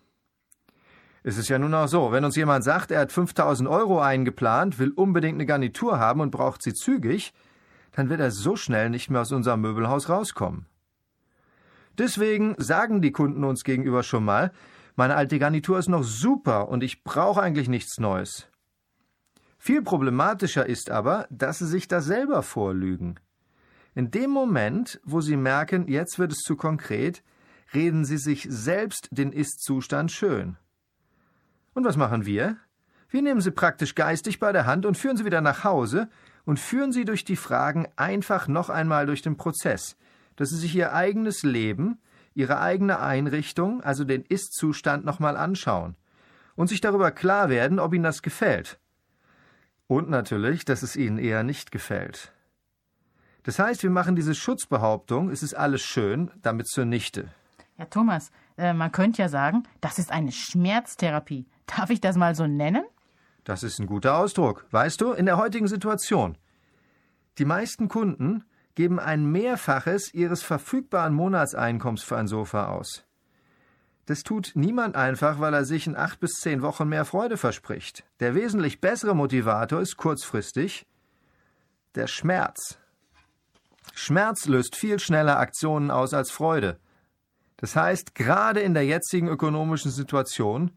Es 1.25 1.39
ist 1.39 1.49
ja 1.49 1.59
nun 1.59 1.75
auch 1.75 1.87
so, 1.87 2.11
wenn 2.11 2.25
uns 2.25 2.37
jemand 2.37 2.65
sagt, 2.65 2.91
er 2.91 3.01
hat 3.01 3.13
5000 3.13 3.69
Euro 3.69 4.01
eingeplant, 4.01 4.79
will 4.79 4.91
unbedingt 4.91 5.37
eine 5.37 5.47
Garnitur 5.47 5.99
haben 5.99 6.21
und 6.21 6.31
braucht 6.31 6.63
sie 6.63 6.75
zügig, 6.75 7.33
dann 7.93 8.09
wird 8.09 8.21
er 8.21 8.31
so 8.31 8.57
schnell 8.57 8.91
nicht 8.91 9.11
mehr 9.11 9.21
aus 9.21 9.33
unserem 9.33 9.61
Möbelhaus 9.61 10.09
rauskommen. 10.09 10.67
Deswegen 11.99 12.55
sagen 12.59 13.03
die 13.03 13.13
Kunden 13.13 13.45
uns 13.45 13.65
gegenüber 13.65 14.03
schon 14.03 14.25
mal, 14.25 14.53
meine 14.97 15.17
alte 15.17 15.39
Garnitur 15.39 15.79
ist 15.79 15.89
noch 15.89 16.03
super 16.03 16.69
und 16.69 16.83
ich 16.83 17.05
brauche 17.05 17.41
eigentlich 17.41 17.69
nichts 17.69 17.99
Neues. 17.99 18.49
Viel 19.59 19.83
problematischer 19.83 20.67
ist 20.67 20.91
aber, 20.91 21.27
dass 21.31 21.59
sie 21.59 21.67
sich 21.67 21.89
da 21.89 22.01
selber 22.01 22.43
vorlügen. 22.43 23.21
In 23.95 24.11
dem 24.11 24.31
Moment, 24.31 25.01
wo 25.05 25.21
sie 25.21 25.37
merken, 25.37 25.87
jetzt 25.87 26.19
wird 26.19 26.33
es 26.33 26.39
zu 26.39 26.57
konkret, 26.57 27.23
reden 27.75 28.05
sie 28.05 28.17
sich 28.17 28.47
selbst 28.49 29.09
den 29.11 29.33
Ist-Zustand 29.33 30.11
schön. 30.11 30.57
Und 31.75 31.85
was 31.85 31.97
machen 31.97 32.27
wir? 32.27 32.57
Wir 33.09 33.23
nehmen 33.23 33.41
sie 33.41 33.51
praktisch 33.51 33.95
geistig 33.95 34.41
bei 34.41 34.53
der 34.53 34.67
Hand 34.67 34.87
und 34.87 34.97
führen 34.97 35.17
sie 35.17 35.25
wieder 35.25 35.41
nach 35.41 35.65
Hause 35.65 36.09
und 36.45 36.59
führen 36.59 36.93
sie 36.93 37.05
durch 37.05 37.25
die 37.25 37.37
Fragen 37.37 37.87
einfach 37.97 38.49
noch 38.49 38.69
einmal 38.69 39.07
durch 39.07 39.23
den 39.23 39.37
Prozess, 39.37 39.97
dass 40.37 40.51
sie 40.51 40.59
sich 40.59 40.75
ihr 40.75 40.93
eigenes 40.93 41.43
Leben, 41.43 41.99
ihre 42.35 42.61
eigene 42.61 43.01
Einrichtung, 43.01 43.83
also 43.83 44.05
den 44.05 44.23
Ist-Zustand 44.23 45.05
nochmal 45.05 45.37
anschauen 45.37 45.97
und 46.57 46.69
sich 46.69 46.81
darüber 46.81 47.11
klar 47.11 47.49
werden, 47.49 47.79
ob 47.79 47.95
ihnen 47.95 48.05
das 48.05 48.23
gefällt. 48.23 48.79
Und 49.87 50.09
natürlich, 50.09 50.65
dass 50.65 50.83
es 50.83 50.97
ihnen 50.97 51.19
eher 51.19 51.43
nicht 51.43 51.71
gefällt. 51.71 52.33
Das 53.43 53.59
heißt, 53.59 53.83
wir 53.83 53.91
machen 53.91 54.17
diese 54.17 54.35
Schutzbehauptung, 54.35 55.31
es 55.31 55.43
ist 55.43 55.55
alles 55.55 55.83
schön, 55.83 56.31
damit 56.43 56.69
zunichte. 56.69 57.29
Ja, 57.77 57.87
Thomas, 57.87 58.31
äh, 58.57 58.73
man 58.73 58.93
könnte 58.93 59.23
ja 59.23 59.29
sagen, 59.29 59.65
das 59.81 59.99
ist 59.99 60.13
eine 60.13 60.31
Schmerztherapie. 60.31 61.47
Darf 61.67 61.91
ich 61.91 62.01
das 62.01 62.17
mal 62.17 62.35
so 62.35 62.47
nennen? 62.47 62.85
Das 63.45 63.63
ist 63.63 63.79
ein 63.79 63.87
guter 63.87 64.17
Ausdruck. 64.17 64.67
Weißt 64.71 65.01
du, 65.01 65.13
in 65.13 65.27
der 65.27 65.37
heutigen 65.37 65.69
Situation. 65.69 66.39
Die 67.39 67.45
meisten 67.45 67.89
Kunden 67.89 68.45
geben 68.75 69.01
ein 69.01 69.31
Mehrfaches 69.31 70.15
ihres 70.15 70.43
verfügbaren 70.43 71.15
Monatseinkommens 71.15 72.03
für 72.03 72.17
ein 72.17 72.29
Sofa 72.29 72.69
aus. 72.69 73.05
Das 74.07 74.23
tut 74.23 74.53
niemand 74.55 74.97
einfach, 74.97 75.39
weil 75.41 75.55
er 75.55 75.65
sich 75.65 75.87
in 75.87 75.97
acht 75.97 76.21
bis 76.21 76.33
zehn 76.33 76.63
Wochen 76.63 76.89
mehr 76.89 77.05
Freude 77.05 77.37
verspricht. 77.37 78.05
Der 78.21 78.35
wesentlich 78.35 78.81
bessere 78.81 79.15
Motivator 79.15 79.81
ist 79.81 79.97
kurzfristig 79.97 80.87
der 81.95 82.07
Schmerz. 82.07 82.79
Schmerz 83.95 84.47
löst 84.47 84.77
viel 84.77 84.99
schneller 84.99 85.39
Aktionen 85.39 85.91
aus 85.91 86.15
als 86.15 86.31
Freude. 86.31 86.79
Das 87.59 87.77
heißt, 87.77 88.15
gerade 88.15 88.61
in 88.61 88.75
der 88.75 88.85
jetzigen 88.85 89.29
ökonomischen 89.29 89.91
Situation 89.91 90.73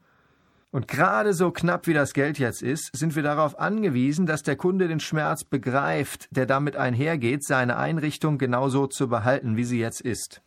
und 0.76 0.90
gerade 0.90 1.34
so 1.34 1.52
knapp 1.52 1.88
wie 1.88 1.94
das 1.94 2.14
Geld 2.14 2.38
jetzt 2.38 2.62
ist, 2.62 2.90
sind 2.94 3.16
wir 3.16 3.24
darauf 3.24 3.58
angewiesen, 3.58 4.26
dass 4.26 4.44
der 4.44 4.58
Kunde 4.58 4.90
den 4.90 5.00
Schmerz 5.00 5.46
begreift, 5.46 6.28
der 6.32 6.46
damit 6.46 6.76
einhergeht, 6.76 7.46
seine 7.46 7.78
Einrichtung 7.78 8.38
genauso 8.38 8.86
zu 8.86 9.08
behalten, 9.08 9.56
wie 9.56 9.64
sie 9.64 9.80
jetzt 9.80 10.02
ist. 10.02 10.42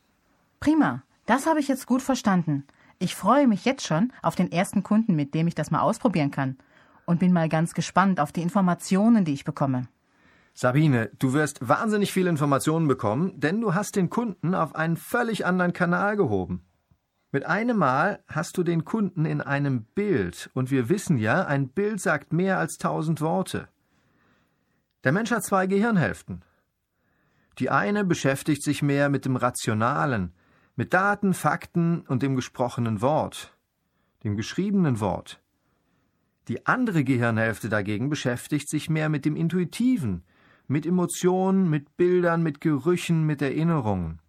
Prima, 0.61 1.03
das 1.25 1.47
habe 1.47 1.61
ich 1.61 1.69
jetzt 1.69 1.87
gut 1.87 2.03
verstanden. 2.03 2.67
Ich 2.99 3.15
freue 3.15 3.49
mich 3.49 3.65
jetzt 3.65 3.87
schon 3.87 4.13
auf 4.21 4.35
den 4.35 4.53
ersten 4.53 4.83
Kunden, 4.83 5.17
mit 5.17 5.33
dem 5.33 5.47
ich 5.47 5.55
das 5.55 5.71
mal 5.71 5.81
ausprobieren 5.81 6.31
kann. 6.31 6.59
Und 7.07 7.21
bin 7.21 7.33
mal 7.33 7.49
ganz 7.49 7.73
gespannt 7.73 8.21
auf 8.21 8.31
die 8.31 8.43
Informationen, 8.43 9.25
die 9.25 9.33
ich 9.33 9.45
bekomme. 9.45 9.89
Sabine, 10.53 11.11
du 11.19 11.33
wirst 11.33 11.67
wahnsinnig 11.67 12.13
viele 12.13 12.29
Informationen 12.29 12.87
bekommen, 12.87 13.33
denn 13.41 13.63
du 13.63 13.73
hast 13.73 13.97
den 13.97 14.11
Kunden 14.11 14.55
auf 14.55 14.75
einen 14.75 14.99
völlig 14.99 15.47
anderen 15.47 15.73
Kanal 15.73 16.19
gehoben. 16.19 16.68
Mit 17.31 17.45
einem 17.45 17.77
Mal 17.77 18.25
hast 18.27 18.57
du 18.57 18.63
den 18.63 18.87
Kunden 18.87 19.27
in 19.27 19.43
einem 19.43 19.85
Bild, 19.85 20.49
und 20.55 20.71
wir 20.71 20.89
wissen 20.89 21.19
ja, 21.19 21.45
ein 21.45 21.69
Bild 21.69 22.01
sagt 22.01 22.33
mehr 22.33 22.59
als 22.59 22.79
tausend 22.79 23.21
Worte. 23.21 23.69
Der 25.05 25.13
Mensch 25.13 25.31
hat 25.31 25.45
zwei 25.45 25.67
Gehirnhälften. 25.67 26.43
Die 27.59 27.69
eine 27.69 28.05
beschäftigt 28.05 28.63
sich 28.63 28.81
mehr 28.81 29.11
mit 29.11 29.27
dem 29.27 29.37
Rationalen, 29.37 30.33
mit 30.75 30.95
Daten, 30.95 31.35
Fakten 31.35 32.01
und 32.09 32.23
dem 32.23 32.35
gesprochenen 32.35 33.03
Wort, 33.03 33.55
dem 34.25 34.37
geschriebenen 34.37 34.99
Wort. 35.01 35.43
Die 36.49 36.65
andere 36.67 37.05
Gehirnhälfte 37.05 37.69
dagegen 37.69 38.09
beschäftigt 38.09 38.71
sich 38.71 38.89
mehr 38.89 39.11
mit 39.11 39.27
dem 39.27 39.37
Intuitiven, 39.37 40.25
mit 40.67 40.87
Emotionen, 40.87 41.69
mit 41.69 41.99
Bildern, 41.99 42.43
mit 42.43 42.63
Gerüchen, 42.63 43.25
mit 43.25 43.43
Erinnerungen. 43.43 44.21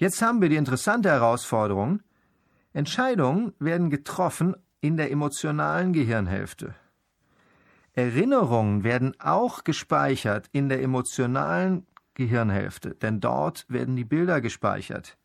Jetzt 0.00 0.22
haben 0.22 0.40
wir 0.40 0.48
die 0.48 0.56
interessante 0.56 1.10
Herausforderung, 1.10 2.00
Entscheidungen 2.72 3.52
werden 3.58 3.90
getroffen 3.90 4.56
in 4.80 4.96
der 4.96 5.10
emotionalen 5.10 5.92
Gehirnhälfte. 5.92 6.74
Erinnerungen 7.92 8.82
werden 8.82 9.14
auch 9.20 9.62
gespeichert 9.62 10.48
in 10.52 10.70
der 10.70 10.82
emotionalen 10.82 11.86
Gehirnhälfte, 12.14 12.94
denn 12.94 13.20
dort 13.20 13.66
werden 13.68 13.94
die 13.94 14.06
Bilder 14.06 14.40
gespeichert. 14.40 15.18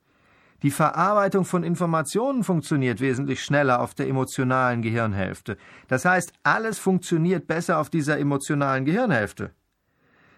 Die 0.62 0.72
Verarbeitung 0.72 1.46
von 1.46 1.64
Informationen 1.64 2.44
funktioniert 2.44 3.00
wesentlich 3.00 3.46
schneller 3.46 3.80
auf 3.80 3.94
der 3.94 4.10
emotionalen 4.10 4.82
Gehirnhälfte. 4.82 5.56
Das 5.88 6.04
heißt, 6.04 6.34
alles 6.44 6.80
funktioniert 6.80 7.48
besser 7.48 7.80
auf 7.80 7.90
dieser 7.90 8.20
emotionalen 8.20 8.84
Gehirnhälfte. 8.84 9.52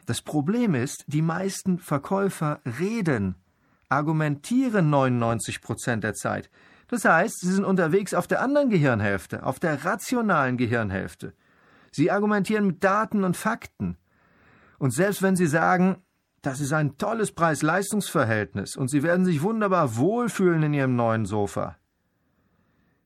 Das 0.06 0.22
Problem 0.22 0.76
ist, 0.76 1.06
die 1.08 1.24
meisten 1.24 1.80
Verkäufer 1.80 2.62
reden 2.80 3.34
argumentieren 3.90 4.90
99 4.90 5.62
Prozent 5.62 6.04
der 6.04 6.14
Zeit. 6.14 6.50
Das 6.88 7.06
heißt, 7.06 7.42
sie 7.42 7.52
sind 7.52 7.66
unterwegs 7.66 8.14
auf 8.14 8.28
der 8.28 8.42
anderen 8.42 8.70
Gehirnhälfte, 8.70 9.44
auf 9.44 9.60
der 9.60 9.84
rationalen 9.86 10.58
Gehirnhälfte. 10.58 11.34
Sie 11.92 12.12
argumentieren 12.12 12.68
mit 12.68 12.84
Daten 12.84 13.24
und 13.24 13.36
Fakten. 13.36 13.98
Und 14.78 14.94
selbst 14.94 15.22
wenn 15.22 15.36
sie 15.36 15.48
sagen, 15.48 15.98
das 16.42 16.60
ist 16.62 16.72
ein 16.72 16.98
tolles 16.98 17.32
Preis-Leistungs-Verhältnis 17.34 18.76
und 18.76 18.90
sie 18.90 19.04
werden 19.04 19.26
sich 19.26 19.42
wunderbar 19.42 19.98
wohlfühlen 19.98 20.64
in 20.64 20.74
ihrem 20.74 20.96
neuen 20.96 21.26
Sofa, 21.26 21.78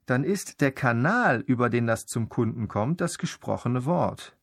dann 0.05 0.23
ist 0.23 0.61
der 0.61 0.71
Kanal, 0.71 1.39
über 1.39 1.69
den 1.69 1.87
das 1.87 2.05
zum 2.05 2.27
Kunden 2.27 2.67
kommt, 2.67 3.01
das 3.01 3.17
gesprochene 3.17 3.85
Wort. 3.85 4.35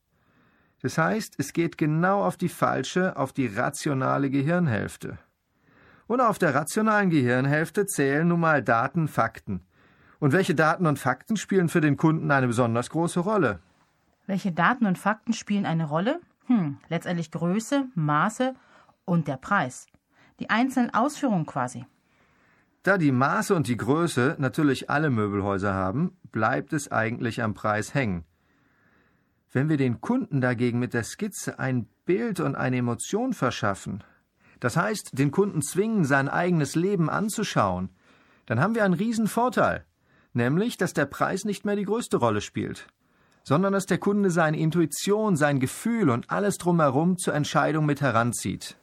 Das 0.80 0.96
heißt, 0.96 1.34
es 1.38 1.52
geht 1.52 1.76
genau 1.76 2.24
auf 2.24 2.36
die 2.36 2.48
falsche, 2.48 3.16
auf 3.16 3.32
die 3.32 3.46
rationale 3.46 4.30
Gehirnhälfte. 4.30 5.18
Und 6.08 6.20
auf 6.20 6.38
der 6.38 6.54
rationalen 6.54 7.10
Gehirnhälfte 7.10 7.86
zählen 7.86 8.26
nun 8.26 8.40
mal 8.40 8.62
Daten, 8.62 9.06
Fakten. 9.08 9.60
Und 10.18 10.32
welche 10.32 10.54
Daten 10.54 10.86
und 10.86 10.98
Fakten 10.98 11.36
spielen 11.36 11.68
für 11.68 11.82
den 11.82 11.96
Kunden 11.96 12.30
eine 12.30 12.48
besonders 12.48 12.90
große 12.90 13.20
Rolle? 13.20 13.60
Welche 14.26 14.50
Daten 14.50 14.86
und 14.86 14.98
Fakten 14.98 15.34
spielen 15.34 15.66
eine 15.66 15.86
Rolle? 15.86 16.20
Hm, 16.46 16.78
letztendlich 16.88 17.30
Größe, 17.30 17.86
Maße 17.94 18.54
und 19.04 19.28
der 19.28 19.36
Preis. 19.36 19.86
Die 20.40 20.48
einzelnen 20.48 20.92
Ausführungen 20.94 21.46
quasi. 21.46 21.84
Da 22.82 22.96
die 22.96 23.12
Maße 23.12 23.54
und 23.54 23.68
die 23.68 23.76
Größe 23.76 24.36
natürlich 24.38 24.88
alle 24.88 25.10
Möbelhäuser 25.10 25.74
haben, 25.74 26.16
bleibt 26.32 26.72
es 26.72 26.90
eigentlich 26.90 27.42
am 27.42 27.52
Preis 27.52 27.92
hängen. 27.92 28.24
Wenn 29.52 29.68
wir 29.68 29.76
den 29.76 30.00
Kunden 30.00 30.40
dagegen 30.40 30.78
mit 30.78 30.94
der 30.94 31.04
Skizze 31.04 31.58
ein 31.58 31.86
Bild 32.06 32.40
und 32.40 32.54
eine 32.54 32.78
Emotion 32.78 33.34
verschaffen, 33.34 34.02
das 34.60 34.76
heißt, 34.76 35.18
den 35.18 35.30
Kunden 35.30 35.62
zwingen, 35.62 36.04
sein 36.04 36.28
eigenes 36.28 36.74
Leben 36.74 37.08
anzuschauen, 37.10 37.90
dann 38.46 38.60
haben 38.60 38.74
wir 38.74 38.84
einen 38.84 38.94
riesen 38.94 39.28
Vorteil, 39.28 39.84
nämlich, 40.32 40.76
dass 40.76 40.94
der 40.94 41.06
Preis 41.06 41.44
nicht 41.44 41.64
mehr 41.64 41.76
die 41.76 41.84
größte 41.84 42.16
Rolle 42.16 42.40
spielt, 42.40 42.86
sondern 43.44 43.72
dass 43.72 43.86
der 43.86 43.98
Kunde 43.98 44.30
seine 44.30 44.58
Intuition, 44.58 45.36
sein 45.36 45.60
Gefühl 45.60 46.10
und 46.10 46.30
alles 46.30 46.56
drumherum 46.58 47.18
zur 47.18 47.34
Entscheidung 47.34 47.86
mit 47.86 48.00
heranzieht. 48.00 48.76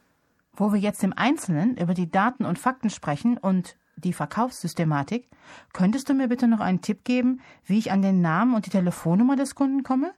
Wo 0.53 0.71
wir 0.71 0.79
jetzt 0.79 1.03
im 1.03 1.13
Einzelnen 1.13 1.77
über 1.77 1.93
die 1.93 2.09
Daten 2.09 2.45
und 2.45 2.59
Fakten 2.59 2.89
sprechen 2.89 3.37
und 3.37 3.75
die 3.97 4.13
Verkaufssystematik, 4.13 5.29
könntest 5.73 6.09
du 6.09 6.13
mir 6.13 6.27
bitte 6.27 6.47
noch 6.47 6.59
einen 6.59 6.81
Tipp 6.81 7.03
geben, 7.03 7.41
wie 7.65 7.77
ich 7.77 7.91
an 7.91 8.01
den 8.01 8.21
Namen 8.21 8.55
und 8.55 8.65
die 8.65 8.69
Telefonnummer 8.69 9.35
des 9.35 9.55
Kunden 9.55 9.83
komme? 9.83 10.13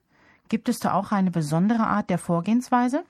Gibt 0.50 0.70
es 0.70 0.80
da 0.80 0.94
auch 0.94 1.12
eine 1.12 1.32
besondere 1.32 1.88
Art 1.88 2.10
der 2.10 2.18
Vorgehensweise? 2.18 3.04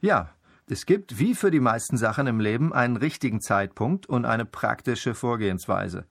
Ja, 0.00 0.30
es 0.68 0.84
gibt, 0.84 1.18
wie 1.18 1.34
für 1.34 1.50
die 1.50 1.60
meisten 1.60 1.96
Sachen 1.96 2.26
im 2.26 2.40
Leben, 2.40 2.72
einen 2.72 2.96
richtigen 2.96 3.40
Zeitpunkt 3.40 4.06
und 4.06 4.24
eine 4.24 4.44
praktische 4.44 5.14
Vorgehensweise. 5.14 6.06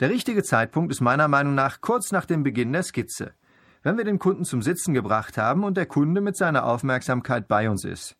Der 0.00 0.10
richtige 0.10 0.42
Zeitpunkt 0.42 0.92
ist 0.92 1.00
meiner 1.00 1.28
Meinung 1.28 1.54
nach 1.54 1.80
kurz 1.80 2.12
nach 2.12 2.24
dem 2.24 2.44
Beginn 2.44 2.72
der 2.72 2.82
Skizze, 2.82 3.34
wenn 3.82 3.96
wir 3.96 4.04
den 4.04 4.18
Kunden 4.18 4.44
zum 4.44 4.62
Sitzen 4.62 4.94
gebracht 4.94 5.38
haben 5.38 5.64
und 5.64 5.76
der 5.76 5.86
Kunde 5.86 6.20
mit 6.20 6.36
seiner 6.36 6.64
Aufmerksamkeit 6.64 7.48
bei 7.48 7.68
uns 7.68 7.84
ist. 7.84 8.16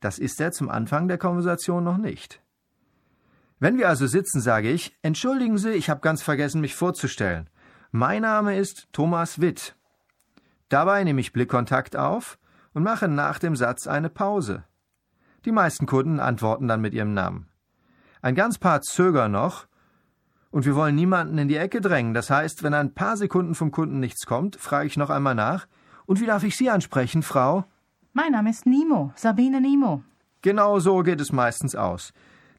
Das 0.00 0.18
ist 0.18 0.40
er 0.40 0.52
zum 0.52 0.68
Anfang 0.68 1.08
der 1.08 1.18
Konversation 1.18 1.84
noch 1.84 1.98
nicht. 1.98 2.42
Wenn 3.58 3.78
wir 3.78 3.88
also 3.88 4.06
sitzen, 4.06 4.40
sage 4.40 4.70
ich, 4.70 4.96
entschuldigen 5.02 5.56
Sie, 5.56 5.70
ich 5.70 5.88
habe 5.88 6.00
ganz 6.00 6.22
vergessen, 6.22 6.60
mich 6.60 6.74
vorzustellen. 6.74 7.48
Mein 7.90 8.22
Name 8.22 8.58
ist 8.58 8.88
Thomas 8.92 9.40
Witt. 9.40 9.76
Dabei 10.68 11.04
nehme 11.04 11.20
ich 11.20 11.32
Blickkontakt 11.32 11.96
auf 11.96 12.38
und 12.76 12.82
mache 12.82 13.08
nach 13.08 13.38
dem 13.38 13.56
Satz 13.56 13.86
eine 13.86 14.10
Pause. 14.10 14.62
Die 15.46 15.50
meisten 15.50 15.86
Kunden 15.86 16.20
antworten 16.20 16.68
dann 16.68 16.82
mit 16.82 16.92
ihrem 16.92 17.14
Namen. 17.14 17.48
Ein 18.20 18.34
ganz 18.34 18.58
paar 18.58 18.82
zögern 18.82 19.32
noch, 19.32 19.66
und 20.50 20.66
wir 20.66 20.74
wollen 20.74 20.94
niemanden 20.94 21.38
in 21.38 21.48
die 21.48 21.56
Ecke 21.56 21.80
drängen. 21.80 22.12
Das 22.12 22.28
heißt, 22.28 22.62
wenn 22.62 22.74
ein 22.74 22.92
paar 22.92 23.16
Sekunden 23.16 23.54
vom 23.54 23.70
Kunden 23.70 23.98
nichts 23.98 24.26
kommt, 24.26 24.56
frage 24.56 24.88
ich 24.88 24.98
noch 24.98 25.08
einmal 25.08 25.34
nach. 25.34 25.66
Und 26.04 26.20
wie 26.20 26.26
darf 26.26 26.44
ich 26.44 26.54
Sie 26.54 26.68
ansprechen, 26.68 27.22
Frau? 27.22 27.64
Mein 28.12 28.32
Name 28.32 28.50
ist 28.50 28.66
Nimo, 28.66 29.10
Sabine 29.16 29.62
Nimo. 29.62 30.02
Genau 30.42 30.78
so 30.78 31.02
geht 31.02 31.22
es 31.22 31.32
meistens 31.32 31.76
aus. 31.76 32.12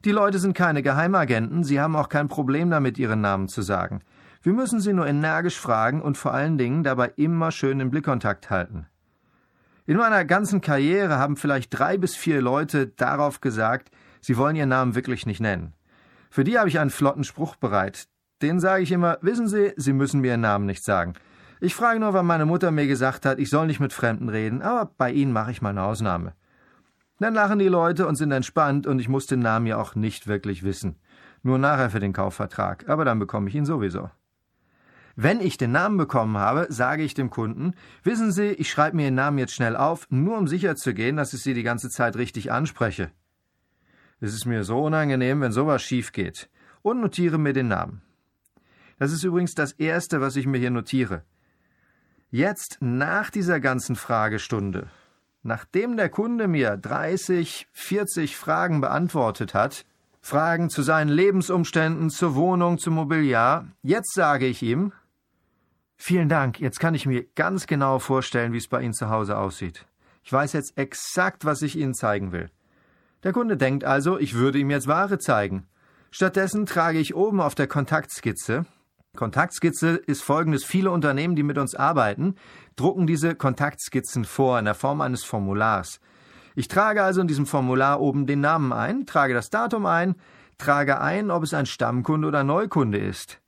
Die 0.04 0.10
Leute 0.10 0.40
sind 0.40 0.54
keine 0.54 0.82
Geheimagenten, 0.82 1.62
sie 1.62 1.80
haben 1.80 1.94
auch 1.94 2.08
kein 2.08 2.26
Problem 2.26 2.70
damit, 2.70 2.98
ihren 2.98 3.20
Namen 3.20 3.46
zu 3.46 3.62
sagen. 3.62 4.00
Wir 4.42 4.52
müssen 4.52 4.80
sie 4.80 4.92
nur 4.92 5.06
energisch 5.06 5.60
fragen 5.60 6.02
und 6.02 6.18
vor 6.18 6.34
allen 6.34 6.58
Dingen 6.58 6.82
dabei 6.82 7.12
immer 7.14 7.52
schön 7.52 7.78
den 7.78 7.90
Blickkontakt 7.90 8.50
halten. 8.50 8.88
In 9.88 9.96
meiner 9.96 10.26
ganzen 10.26 10.60
Karriere 10.60 11.16
haben 11.16 11.38
vielleicht 11.38 11.70
drei 11.70 11.96
bis 11.96 12.14
vier 12.14 12.42
Leute 12.42 12.88
darauf 12.88 13.40
gesagt, 13.40 13.90
sie 14.20 14.36
wollen 14.36 14.54
ihren 14.54 14.68
Namen 14.68 14.94
wirklich 14.94 15.24
nicht 15.24 15.40
nennen. 15.40 15.72
Für 16.28 16.44
die 16.44 16.58
habe 16.58 16.68
ich 16.68 16.78
einen 16.78 16.90
flotten 16.90 17.24
Spruch 17.24 17.56
bereit. 17.56 18.06
Den 18.42 18.60
sage 18.60 18.82
ich 18.82 18.92
immer, 18.92 19.16
wissen 19.22 19.48
Sie, 19.48 19.72
Sie 19.76 19.94
müssen 19.94 20.20
mir 20.20 20.32
Ihren 20.32 20.42
Namen 20.42 20.66
nicht 20.66 20.84
sagen. 20.84 21.14
Ich 21.62 21.74
frage 21.74 22.00
nur, 22.00 22.12
weil 22.12 22.22
meine 22.22 22.44
Mutter 22.44 22.70
mir 22.70 22.86
gesagt 22.86 23.24
hat, 23.24 23.38
ich 23.38 23.48
soll 23.48 23.66
nicht 23.66 23.80
mit 23.80 23.94
Fremden 23.94 24.28
reden, 24.28 24.60
aber 24.60 24.92
bei 24.98 25.10
Ihnen 25.10 25.32
mache 25.32 25.52
ich 25.52 25.62
mal 25.62 25.70
eine 25.70 25.84
Ausnahme. 25.84 26.34
Dann 27.18 27.32
lachen 27.32 27.58
die 27.58 27.68
Leute 27.68 28.06
und 28.06 28.16
sind 28.16 28.30
entspannt 28.30 28.86
und 28.86 28.98
ich 28.98 29.08
muss 29.08 29.24
den 29.24 29.40
Namen 29.40 29.64
ja 29.64 29.78
auch 29.78 29.94
nicht 29.94 30.26
wirklich 30.26 30.64
wissen. 30.64 30.96
Nur 31.42 31.56
nachher 31.56 31.88
für 31.88 32.00
den 32.00 32.12
Kaufvertrag, 32.12 32.86
aber 32.90 33.06
dann 33.06 33.18
bekomme 33.18 33.48
ich 33.48 33.54
ihn 33.54 33.64
sowieso. 33.64 34.10
Wenn 35.20 35.40
ich 35.40 35.56
den 35.56 35.72
Namen 35.72 35.96
bekommen 35.96 36.38
habe, 36.38 36.68
sage 36.68 37.02
ich 37.02 37.12
dem 37.12 37.28
Kunden, 37.28 37.74
wissen 38.04 38.30
Sie, 38.30 38.50
ich 38.50 38.70
schreibe 38.70 38.94
mir 38.94 39.06
Ihren 39.06 39.16
Namen 39.16 39.38
jetzt 39.38 39.52
schnell 39.52 39.74
auf, 39.74 40.06
nur 40.10 40.38
um 40.38 40.46
sicher 40.46 40.76
zu 40.76 40.94
gehen, 40.94 41.16
dass 41.16 41.34
ich 41.34 41.42
Sie 41.42 41.54
die 41.54 41.64
ganze 41.64 41.90
Zeit 41.90 42.14
richtig 42.14 42.52
anspreche. 42.52 43.10
Es 44.20 44.32
ist 44.32 44.46
mir 44.46 44.62
so 44.62 44.84
unangenehm, 44.84 45.40
wenn 45.40 45.50
sowas 45.50 45.82
schief 45.82 46.12
geht. 46.12 46.48
Und 46.82 47.00
notiere 47.00 47.36
mir 47.36 47.52
den 47.52 47.66
Namen. 47.66 48.00
Das 49.00 49.10
ist 49.10 49.24
übrigens 49.24 49.54
das 49.54 49.72
Erste, 49.72 50.20
was 50.20 50.36
ich 50.36 50.46
mir 50.46 50.58
hier 50.58 50.70
notiere. 50.70 51.24
Jetzt, 52.30 52.78
nach 52.80 53.30
dieser 53.30 53.58
ganzen 53.58 53.96
Fragestunde, 53.96 54.86
Nachdem 55.42 55.96
der 55.96 56.10
Kunde 56.10 56.46
mir 56.46 56.76
30, 56.76 57.68
40 57.72 58.36
Fragen 58.36 58.80
beantwortet 58.80 59.52
hat, 59.52 59.84
Fragen 60.20 60.68
zu 60.68 60.82
seinen 60.82 61.08
Lebensumständen, 61.08 62.10
zur 62.10 62.34
Wohnung, 62.36 62.78
zum 62.78 62.94
Mobiliar, 62.94 63.66
jetzt 63.82 64.14
sage 64.14 64.46
ich 64.46 64.62
ihm, 64.62 64.92
Vielen 65.98 66.28
Dank, 66.28 66.60
jetzt 66.60 66.80
kann 66.80 66.94
ich 66.94 67.04
mir 67.04 67.24
ganz 67.34 67.66
genau 67.66 67.98
vorstellen, 67.98 68.52
wie 68.52 68.58
es 68.58 68.68
bei 68.68 68.80
Ihnen 68.80 68.94
zu 68.94 69.10
Hause 69.10 69.36
aussieht. 69.36 69.84
Ich 70.22 70.32
weiß 70.32 70.54
jetzt 70.54 70.78
exakt, 70.78 71.44
was 71.44 71.60
ich 71.60 71.76
Ihnen 71.76 71.92
zeigen 71.92 72.32
will. 72.32 72.50
Der 73.24 73.32
Kunde 73.32 73.56
denkt 73.56 73.84
also, 73.84 74.18
ich 74.18 74.34
würde 74.34 74.58
ihm 74.58 74.70
jetzt 74.70 74.86
Ware 74.86 75.18
zeigen. 75.18 75.66
Stattdessen 76.10 76.66
trage 76.66 76.98
ich 76.98 77.14
oben 77.14 77.40
auf 77.40 77.54
der 77.54 77.66
Kontaktskizze 77.66 78.64
Kontaktskizze 79.18 79.96
ist 80.06 80.22
folgendes. 80.22 80.64
Viele 80.64 80.92
Unternehmen, 80.92 81.34
die 81.34 81.42
mit 81.42 81.58
uns 81.58 81.74
arbeiten, 81.74 82.36
drucken 82.76 83.08
diese 83.08 83.34
Kontaktskizzen 83.34 84.24
vor 84.24 84.58
in 84.60 84.64
der 84.64 84.74
Form 84.74 85.00
eines 85.00 85.24
Formulars. 85.24 86.00
Ich 86.54 86.68
trage 86.68 87.02
also 87.02 87.20
in 87.20 87.26
diesem 87.26 87.44
Formular 87.44 88.00
oben 88.00 88.26
den 88.26 88.40
Namen 88.40 88.72
ein, 88.72 89.06
trage 89.06 89.34
das 89.34 89.50
Datum 89.50 89.86
ein, 89.86 90.14
trage 90.56 91.00
ein, 91.00 91.32
ob 91.32 91.42
es 91.42 91.52
ein 91.52 91.66
Stammkunde 91.66 92.28
oder 92.28 92.44
Neukunde 92.44 92.98
ist. 92.98 93.40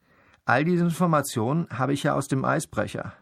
All 0.51 0.65
diese 0.65 0.83
Informationen 0.83 1.69
habe 1.71 1.93
ich 1.93 2.03
ja 2.03 2.15
aus 2.15 2.27
dem 2.27 2.45
Eisbrecher. 2.45 3.13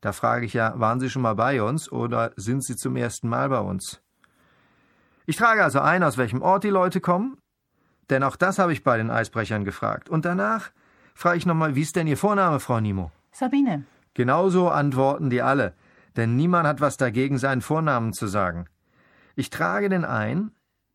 Da 0.00 0.12
frage 0.12 0.46
ich 0.46 0.54
ja, 0.54 0.72
waren 0.80 0.98
Sie 0.98 1.10
schon 1.10 1.20
mal 1.20 1.34
bei 1.34 1.62
uns 1.62 1.92
oder 1.92 2.32
sind 2.36 2.64
Sie 2.64 2.74
zum 2.74 2.96
ersten 2.96 3.28
Mal 3.28 3.50
bei 3.50 3.58
uns? 3.58 4.00
Ich 5.26 5.36
trage 5.36 5.62
also 5.62 5.80
ein, 5.80 6.02
aus 6.02 6.16
welchem 6.16 6.40
Ort 6.40 6.64
die 6.64 6.70
Leute 6.70 7.02
kommen, 7.02 7.36
denn 8.08 8.22
auch 8.22 8.36
das 8.36 8.58
habe 8.58 8.72
ich 8.72 8.82
bei 8.82 8.96
den 8.96 9.10
Eisbrechern 9.10 9.66
gefragt. 9.66 10.08
Und 10.08 10.24
danach 10.24 10.70
frage 11.14 11.36
ich 11.36 11.44
nochmal, 11.44 11.74
wie 11.74 11.82
ist 11.82 11.96
denn 11.96 12.06
Ihr 12.06 12.16
Vorname, 12.16 12.60
Frau 12.60 12.80
Nimo? 12.80 13.10
Sabine. 13.30 13.84
Genauso 14.14 14.70
antworten 14.70 15.28
die 15.28 15.42
alle, 15.42 15.74
denn 16.16 16.34
niemand 16.34 16.66
hat 16.66 16.80
was 16.80 16.96
dagegen, 16.96 17.36
seinen 17.36 17.60
Vornamen 17.60 18.14
zu 18.14 18.26
sagen. 18.26 18.70
Ich 19.34 19.50
trage 19.50 19.90
den 19.90 20.06
ein, 20.06 20.50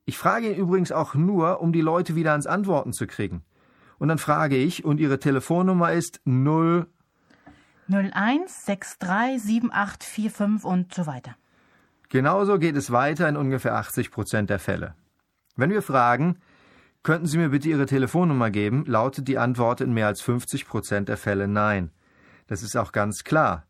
ich 0.05 0.17
frage 0.17 0.49
ihn 0.49 0.57
übrigens 0.57 0.91
auch 0.91 1.13
nur, 1.13 1.61
um 1.61 1.73
die 1.73 1.81
Leute 1.81 2.15
wieder 2.15 2.31
ans 2.31 2.47
Antworten 2.47 2.91
zu 2.91 3.05
kriegen. 3.05 3.43
Und 4.01 4.07
dann 4.07 4.17
frage 4.17 4.55
ich, 4.55 4.83
und 4.83 4.99
Ihre 4.99 5.19
Telefonnummer 5.19 5.93
ist 5.93 6.21
0 6.25 6.87
01 7.87 8.65
63 8.65 9.39
7845 9.39 10.65
und 10.65 10.91
so 10.91 11.05
weiter. 11.05 11.35
Genauso 12.09 12.57
geht 12.57 12.75
es 12.75 12.91
weiter 12.91 13.29
in 13.29 13.37
ungefähr 13.37 13.75
80 13.75 14.09
Prozent 14.09 14.49
der 14.49 14.57
Fälle. 14.57 14.95
Wenn 15.55 15.69
wir 15.69 15.83
fragen, 15.83 16.39
Könnten 17.03 17.25
Sie 17.27 17.37
mir 17.37 17.49
bitte 17.49 17.69
Ihre 17.69 17.85
Telefonnummer 17.85 18.49
geben? 18.49 18.85
lautet 18.87 19.27
die 19.27 19.37
Antwort 19.37 19.81
in 19.81 19.93
mehr 19.93 20.07
als 20.07 20.21
50 20.21 20.67
Prozent 20.67 21.07
der 21.07 21.17
Fälle 21.17 21.47
nein. 21.47 21.91
Das 22.47 22.63
ist 22.63 22.75
auch 22.75 22.91
ganz 22.91 23.23
klar. 23.23 23.65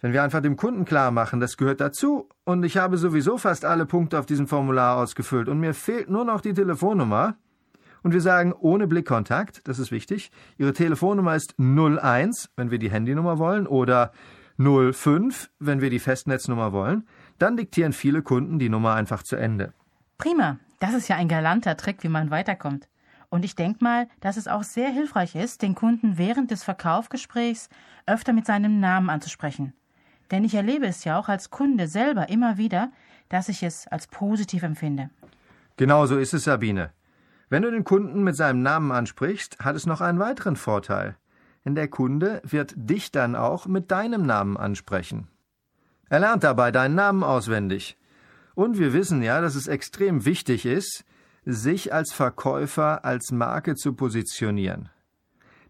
Wenn 0.00 0.14
wir 0.14 0.22
einfach 0.22 0.40
dem 0.40 0.56
Kunden 0.56 0.86
klar 0.86 1.10
machen, 1.10 1.40
das 1.40 1.58
gehört 1.58 1.80
dazu 1.80 2.28
und 2.44 2.62
ich 2.64 2.78
habe 2.78 2.96
sowieso 2.96 3.36
fast 3.36 3.66
alle 3.66 3.84
Punkte 3.84 4.18
auf 4.18 4.26
diesem 4.26 4.46
Formular 4.46 4.96
ausgefüllt 4.96 5.48
und 5.48 5.60
mir 5.60 5.74
fehlt 5.74 6.08
nur 6.08 6.24
noch 6.24 6.40
die 6.40 6.54
Telefonnummer 6.54 7.36
und 8.02 8.12
wir 8.12 8.20
sagen 8.20 8.52
ohne 8.52 8.86
Blickkontakt, 8.86 9.66
das 9.68 9.78
ist 9.78 9.90
wichtig, 9.90 10.30
Ihre 10.58 10.72
Telefonnummer 10.72 11.34
ist 11.34 11.54
01, 11.58 12.50
wenn 12.56 12.70
wir 12.70 12.78
die 12.78 12.90
Handynummer 12.90 13.38
wollen 13.38 13.66
oder 13.66 14.12
05, 14.58 15.50
wenn 15.58 15.80
wir 15.80 15.90
die 15.90 15.98
Festnetznummer 15.98 16.72
wollen, 16.72 17.06
dann 17.38 17.56
diktieren 17.56 17.92
viele 17.92 18.22
Kunden 18.22 18.58
die 18.58 18.68
Nummer 18.68 18.94
einfach 18.94 19.22
zu 19.22 19.36
Ende. 19.36 19.72
Prima. 20.18 20.58
Das 20.80 20.94
ist 20.94 21.08
ja 21.08 21.16
ein 21.16 21.28
galanter 21.28 21.76
Trick, 21.76 22.02
wie 22.02 22.08
man 22.08 22.30
weiterkommt. 22.30 22.88
Und 23.28 23.44
ich 23.44 23.54
denke 23.54 23.84
mal, 23.84 24.08
dass 24.20 24.36
es 24.36 24.48
auch 24.48 24.64
sehr 24.64 24.88
hilfreich 24.88 25.34
ist, 25.34 25.62
den 25.62 25.74
Kunden 25.74 26.18
während 26.18 26.50
des 26.50 26.64
Verkaufsgesprächs 26.64 27.68
öfter 28.06 28.32
mit 28.32 28.44
seinem 28.44 28.80
Namen 28.80 29.08
anzusprechen. 29.08 29.72
Denn 30.30 30.44
ich 30.44 30.54
erlebe 30.54 30.86
es 30.86 31.04
ja 31.04 31.18
auch 31.18 31.28
als 31.28 31.50
Kunde 31.50 31.86
selber 31.86 32.28
immer 32.28 32.56
wieder, 32.56 32.90
dass 33.28 33.48
ich 33.48 33.62
es 33.62 33.86
als 33.88 34.06
positiv 34.06 34.62
empfinde. 34.62 35.10
Genau 35.76 36.06
so 36.06 36.18
ist 36.18 36.34
es, 36.34 36.44
Sabine. 36.44 36.90
Wenn 37.50 37.62
du 37.62 37.70
den 37.72 37.82
Kunden 37.82 38.22
mit 38.22 38.36
seinem 38.36 38.62
Namen 38.62 38.92
ansprichst, 38.92 39.58
hat 39.58 39.74
es 39.74 39.84
noch 39.84 40.00
einen 40.00 40.20
weiteren 40.20 40.54
Vorteil. 40.54 41.16
Denn 41.64 41.74
der 41.74 41.88
Kunde 41.88 42.40
wird 42.44 42.72
dich 42.76 43.10
dann 43.10 43.34
auch 43.34 43.66
mit 43.66 43.90
deinem 43.90 44.24
Namen 44.24 44.56
ansprechen. 44.56 45.26
Er 46.08 46.20
lernt 46.20 46.44
dabei 46.44 46.70
deinen 46.70 46.94
Namen 46.94 47.24
auswendig. 47.24 47.98
Und 48.54 48.78
wir 48.78 48.92
wissen 48.92 49.20
ja, 49.20 49.40
dass 49.40 49.56
es 49.56 49.66
extrem 49.66 50.24
wichtig 50.24 50.64
ist, 50.64 51.04
sich 51.44 51.92
als 51.92 52.12
Verkäufer 52.12 53.04
als 53.04 53.32
Marke 53.32 53.74
zu 53.74 53.94
positionieren. 53.94 54.88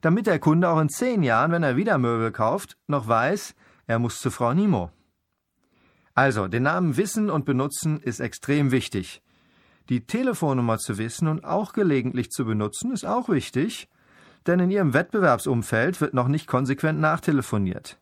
Damit 0.02 0.26
der 0.26 0.38
Kunde 0.38 0.68
auch 0.68 0.80
in 0.80 0.90
zehn 0.90 1.22
Jahren, 1.22 1.50
wenn 1.50 1.62
er 1.62 1.76
wieder 1.76 1.96
Möbel 1.96 2.30
kauft, 2.30 2.76
noch 2.88 3.08
weiß, 3.08 3.54
er 3.86 3.98
muss 3.98 4.20
zu 4.20 4.30
Frau 4.30 4.52
Nimo. 4.52 4.90
Also, 6.14 6.46
den 6.46 6.64
Namen 6.64 6.98
wissen 6.98 7.30
und 7.30 7.46
benutzen 7.46 8.00
ist 8.00 8.20
extrem 8.20 8.70
wichtig. 8.70 9.22
Die 9.90 10.06
Telefonnummer 10.06 10.78
zu 10.78 10.98
wissen 10.98 11.26
und 11.26 11.44
auch 11.44 11.72
gelegentlich 11.72 12.30
zu 12.30 12.44
benutzen 12.44 12.92
ist 12.92 13.04
auch 13.04 13.28
wichtig, 13.28 13.88
denn 14.46 14.60
in 14.60 14.70
Ihrem 14.70 14.94
Wettbewerbsumfeld 14.94 16.00
wird 16.00 16.14
noch 16.14 16.28
nicht 16.28 16.46
konsequent 16.46 17.00
nachtelefoniert. 17.00 17.98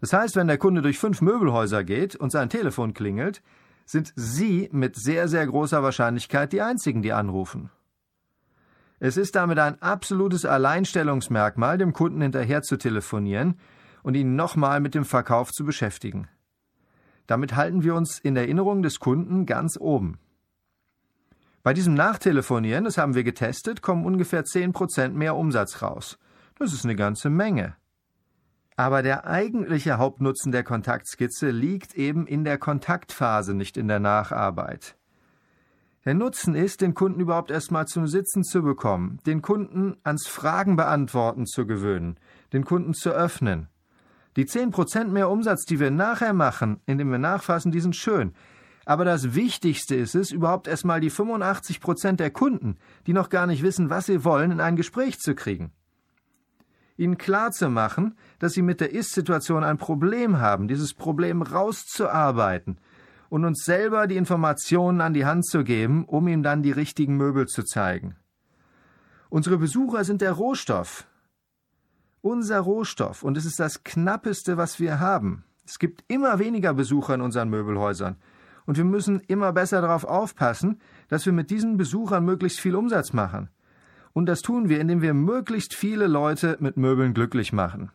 Das 0.00 0.12
heißt, 0.12 0.34
wenn 0.34 0.48
der 0.48 0.58
Kunde 0.58 0.82
durch 0.82 0.98
fünf 0.98 1.20
Möbelhäuser 1.20 1.84
geht 1.84 2.16
und 2.16 2.32
sein 2.32 2.50
Telefon 2.50 2.92
klingelt, 2.92 3.40
sind 3.86 4.12
Sie 4.16 4.68
mit 4.72 4.96
sehr, 4.96 5.28
sehr 5.28 5.46
großer 5.46 5.80
Wahrscheinlichkeit 5.84 6.52
die 6.52 6.60
Einzigen, 6.60 7.02
die 7.02 7.12
anrufen. 7.12 7.70
Es 8.98 9.16
ist 9.16 9.36
damit 9.36 9.60
ein 9.60 9.80
absolutes 9.80 10.44
Alleinstellungsmerkmal, 10.44 11.78
dem 11.78 11.92
Kunden 11.92 12.20
hinterher 12.20 12.62
zu 12.62 12.76
telefonieren 12.76 13.60
und 14.02 14.16
ihn 14.16 14.34
nochmal 14.34 14.80
mit 14.80 14.96
dem 14.96 15.04
Verkauf 15.04 15.52
zu 15.52 15.64
beschäftigen. 15.64 16.26
Damit 17.28 17.54
halten 17.54 17.84
wir 17.84 17.94
uns 17.94 18.18
in 18.18 18.34
Erinnerung 18.34 18.82
des 18.82 18.98
Kunden 18.98 19.46
ganz 19.46 19.78
oben. 19.78 20.18
Bei 21.62 21.74
diesem 21.74 21.94
Nachtelefonieren, 21.94 22.84
das 22.84 22.98
haben 22.98 23.14
wir 23.14 23.22
getestet, 23.22 23.82
kommen 23.82 24.04
ungefähr 24.04 24.44
10% 24.44 25.10
mehr 25.10 25.36
Umsatz 25.36 25.80
raus. 25.80 26.18
Das 26.58 26.72
ist 26.72 26.84
eine 26.84 26.96
ganze 26.96 27.30
Menge. 27.30 27.76
Aber 28.76 29.02
der 29.02 29.26
eigentliche 29.26 29.98
Hauptnutzen 29.98 30.50
der 30.50 30.64
Kontaktskizze 30.64 31.50
liegt 31.50 31.94
eben 31.94 32.26
in 32.26 32.42
der 32.42 32.58
Kontaktphase, 32.58 33.54
nicht 33.54 33.76
in 33.76 33.86
der 33.86 34.00
Nacharbeit. 34.00 34.96
Der 36.04 36.14
Nutzen 36.14 36.56
ist, 36.56 36.80
den 36.80 36.94
Kunden 36.94 37.20
überhaupt 37.20 37.52
erstmal 37.52 37.86
zum 37.86 38.08
Sitzen 38.08 38.42
zu 38.42 38.62
bekommen, 38.62 39.20
den 39.24 39.40
Kunden 39.40 39.96
ans 40.02 40.26
Fragen 40.26 40.74
beantworten 40.74 41.46
zu 41.46 41.64
gewöhnen, 41.64 42.18
den 42.52 42.64
Kunden 42.64 42.92
zu 42.92 43.10
öffnen. 43.10 43.68
Die 44.34 44.46
zehn 44.46 44.72
Prozent 44.72 45.12
mehr 45.12 45.28
Umsatz, 45.28 45.64
die 45.64 45.78
wir 45.78 45.92
nachher 45.92 46.32
machen, 46.32 46.80
indem 46.86 47.12
wir 47.12 47.18
nachfassen, 47.18 47.70
die 47.70 47.80
sind 47.80 47.94
schön. 47.94 48.32
Aber 48.84 49.04
das 49.04 49.34
Wichtigste 49.34 49.94
ist 49.94 50.14
es, 50.14 50.30
überhaupt 50.30 50.66
erstmal 50.66 51.00
die 51.00 51.10
85 51.10 51.80
Prozent 51.80 52.20
der 52.20 52.30
Kunden, 52.30 52.76
die 53.06 53.12
noch 53.12 53.28
gar 53.28 53.46
nicht 53.46 53.62
wissen, 53.62 53.90
was 53.90 54.06
sie 54.06 54.24
wollen, 54.24 54.50
in 54.50 54.60
ein 54.60 54.76
Gespräch 54.76 55.18
zu 55.18 55.34
kriegen. 55.34 55.72
Ihnen 56.96 57.16
klarzumachen, 57.16 58.16
dass 58.38 58.52
sie 58.52 58.62
mit 58.62 58.80
der 58.80 58.92
Ist-Situation 58.92 59.64
ein 59.64 59.78
Problem 59.78 60.40
haben, 60.40 60.68
dieses 60.68 60.94
Problem 60.94 61.42
rauszuarbeiten 61.42 62.78
und 63.28 63.44
uns 63.44 63.64
selber 63.64 64.06
die 64.06 64.16
Informationen 64.16 65.00
an 65.00 65.14
die 65.14 65.24
Hand 65.24 65.46
zu 65.46 65.64
geben, 65.64 66.04
um 66.04 66.28
ihm 66.28 66.42
dann 66.42 66.62
die 66.62 66.72
richtigen 66.72 67.16
Möbel 67.16 67.46
zu 67.46 67.62
zeigen. 67.62 68.16
Unsere 69.30 69.56
Besucher 69.56 70.04
sind 70.04 70.20
der 70.20 70.32
Rohstoff, 70.32 71.06
unser 72.20 72.60
Rohstoff 72.60 73.22
und 73.22 73.36
es 73.36 73.46
ist 73.46 73.58
das 73.58 73.84
knappeste, 73.84 74.56
was 74.56 74.78
wir 74.78 75.00
haben. 75.00 75.44
Es 75.64 75.78
gibt 75.78 76.04
immer 76.08 76.38
weniger 76.38 76.74
Besucher 76.74 77.14
in 77.14 77.22
unseren 77.22 77.48
Möbelhäusern 77.48 78.16
und 78.66 78.76
wir 78.76 78.84
müssen 78.84 79.20
immer 79.20 79.52
besser 79.52 79.80
darauf 79.80 80.04
aufpassen, 80.04 80.80
dass 81.08 81.26
wir 81.26 81.32
mit 81.32 81.50
diesen 81.50 81.76
Besuchern 81.76 82.24
möglichst 82.24 82.60
viel 82.60 82.76
Umsatz 82.76 83.12
machen. 83.12 83.48
Und 84.12 84.26
das 84.26 84.40
tun 84.40 84.68
wir, 84.68 84.80
indem 84.80 85.02
wir 85.02 85.14
möglichst 85.14 85.74
viele 85.74 86.06
Leute 86.06 86.56
mit 86.60 86.76
Möbeln 86.76 87.14
glücklich 87.14 87.52
machen. 87.52 87.90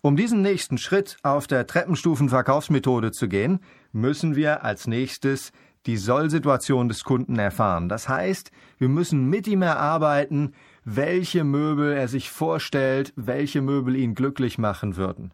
Um 0.00 0.16
diesen 0.16 0.42
nächsten 0.42 0.78
Schritt 0.78 1.16
auf 1.22 1.48
der 1.48 1.66
Treppenstufenverkaufsmethode 1.66 3.10
zu 3.10 3.28
gehen, 3.28 3.58
müssen 3.92 4.36
wir 4.36 4.64
als 4.64 4.86
nächstes 4.86 5.52
die 5.86 5.96
Sollsituation 5.96 6.88
des 6.88 7.02
Kunden 7.02 7.38
erfahren. 7.38 7.88
Das 7.88 8.08
heißt, 8.08 8.52
wir 8.78 8.88
müssen 8.88 9.28
mit 9.28 9.48
ihm 9.48 9.62
erarbeiten, 9.62 10.54
welche 10.84 11.44
Möbel 11.44 11.92
er 11.92 12.08
sich 12.08 12.30
vorstellt, 12.30 13.12
welche 13.16 13.60
Möbel 13.60 13.96
ihn 13.96 14.14
glücklich 14.14 14.58
machen 14.58 14.96
würden. 14.96 15.32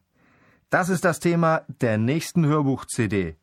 Das 0.71 0.89
ist 0.89 1.05
das 1.05 1.21
Thema 1.21 1.63
der 1.69 1.99
nächsten 1.99 2.47
Hörbuch-CD. 2.47 3.37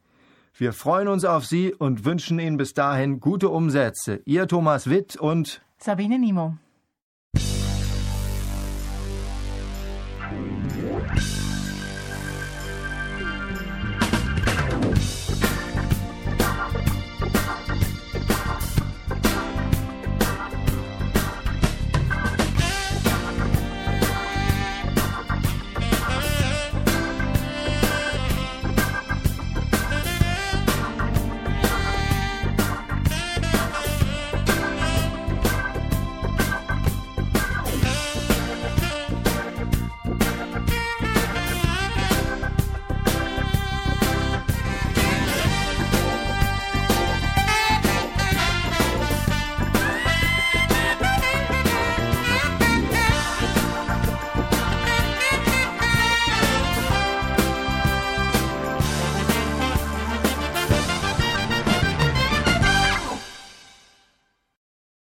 Wir 0.54 0.74
freuen 0.74 1.08
uns 1.08 1.26
auf 1.26 1.46
Sie 1.46 1.74
und 1.74 2.06
wünschen 2.06 2.40
Ihnen 2.40 2.58
bis 2.58 2.74
dahin 2.74 3.20
gute 3.20 3.50
Umsätze. 3.50 4.22
Ihr 4.26 4.48
Thomas 4.48 4.90
Witt 4.90 5.16
und 5.16 5.62
Sabine 5.78 6.20
Nimo. 6.20 6.58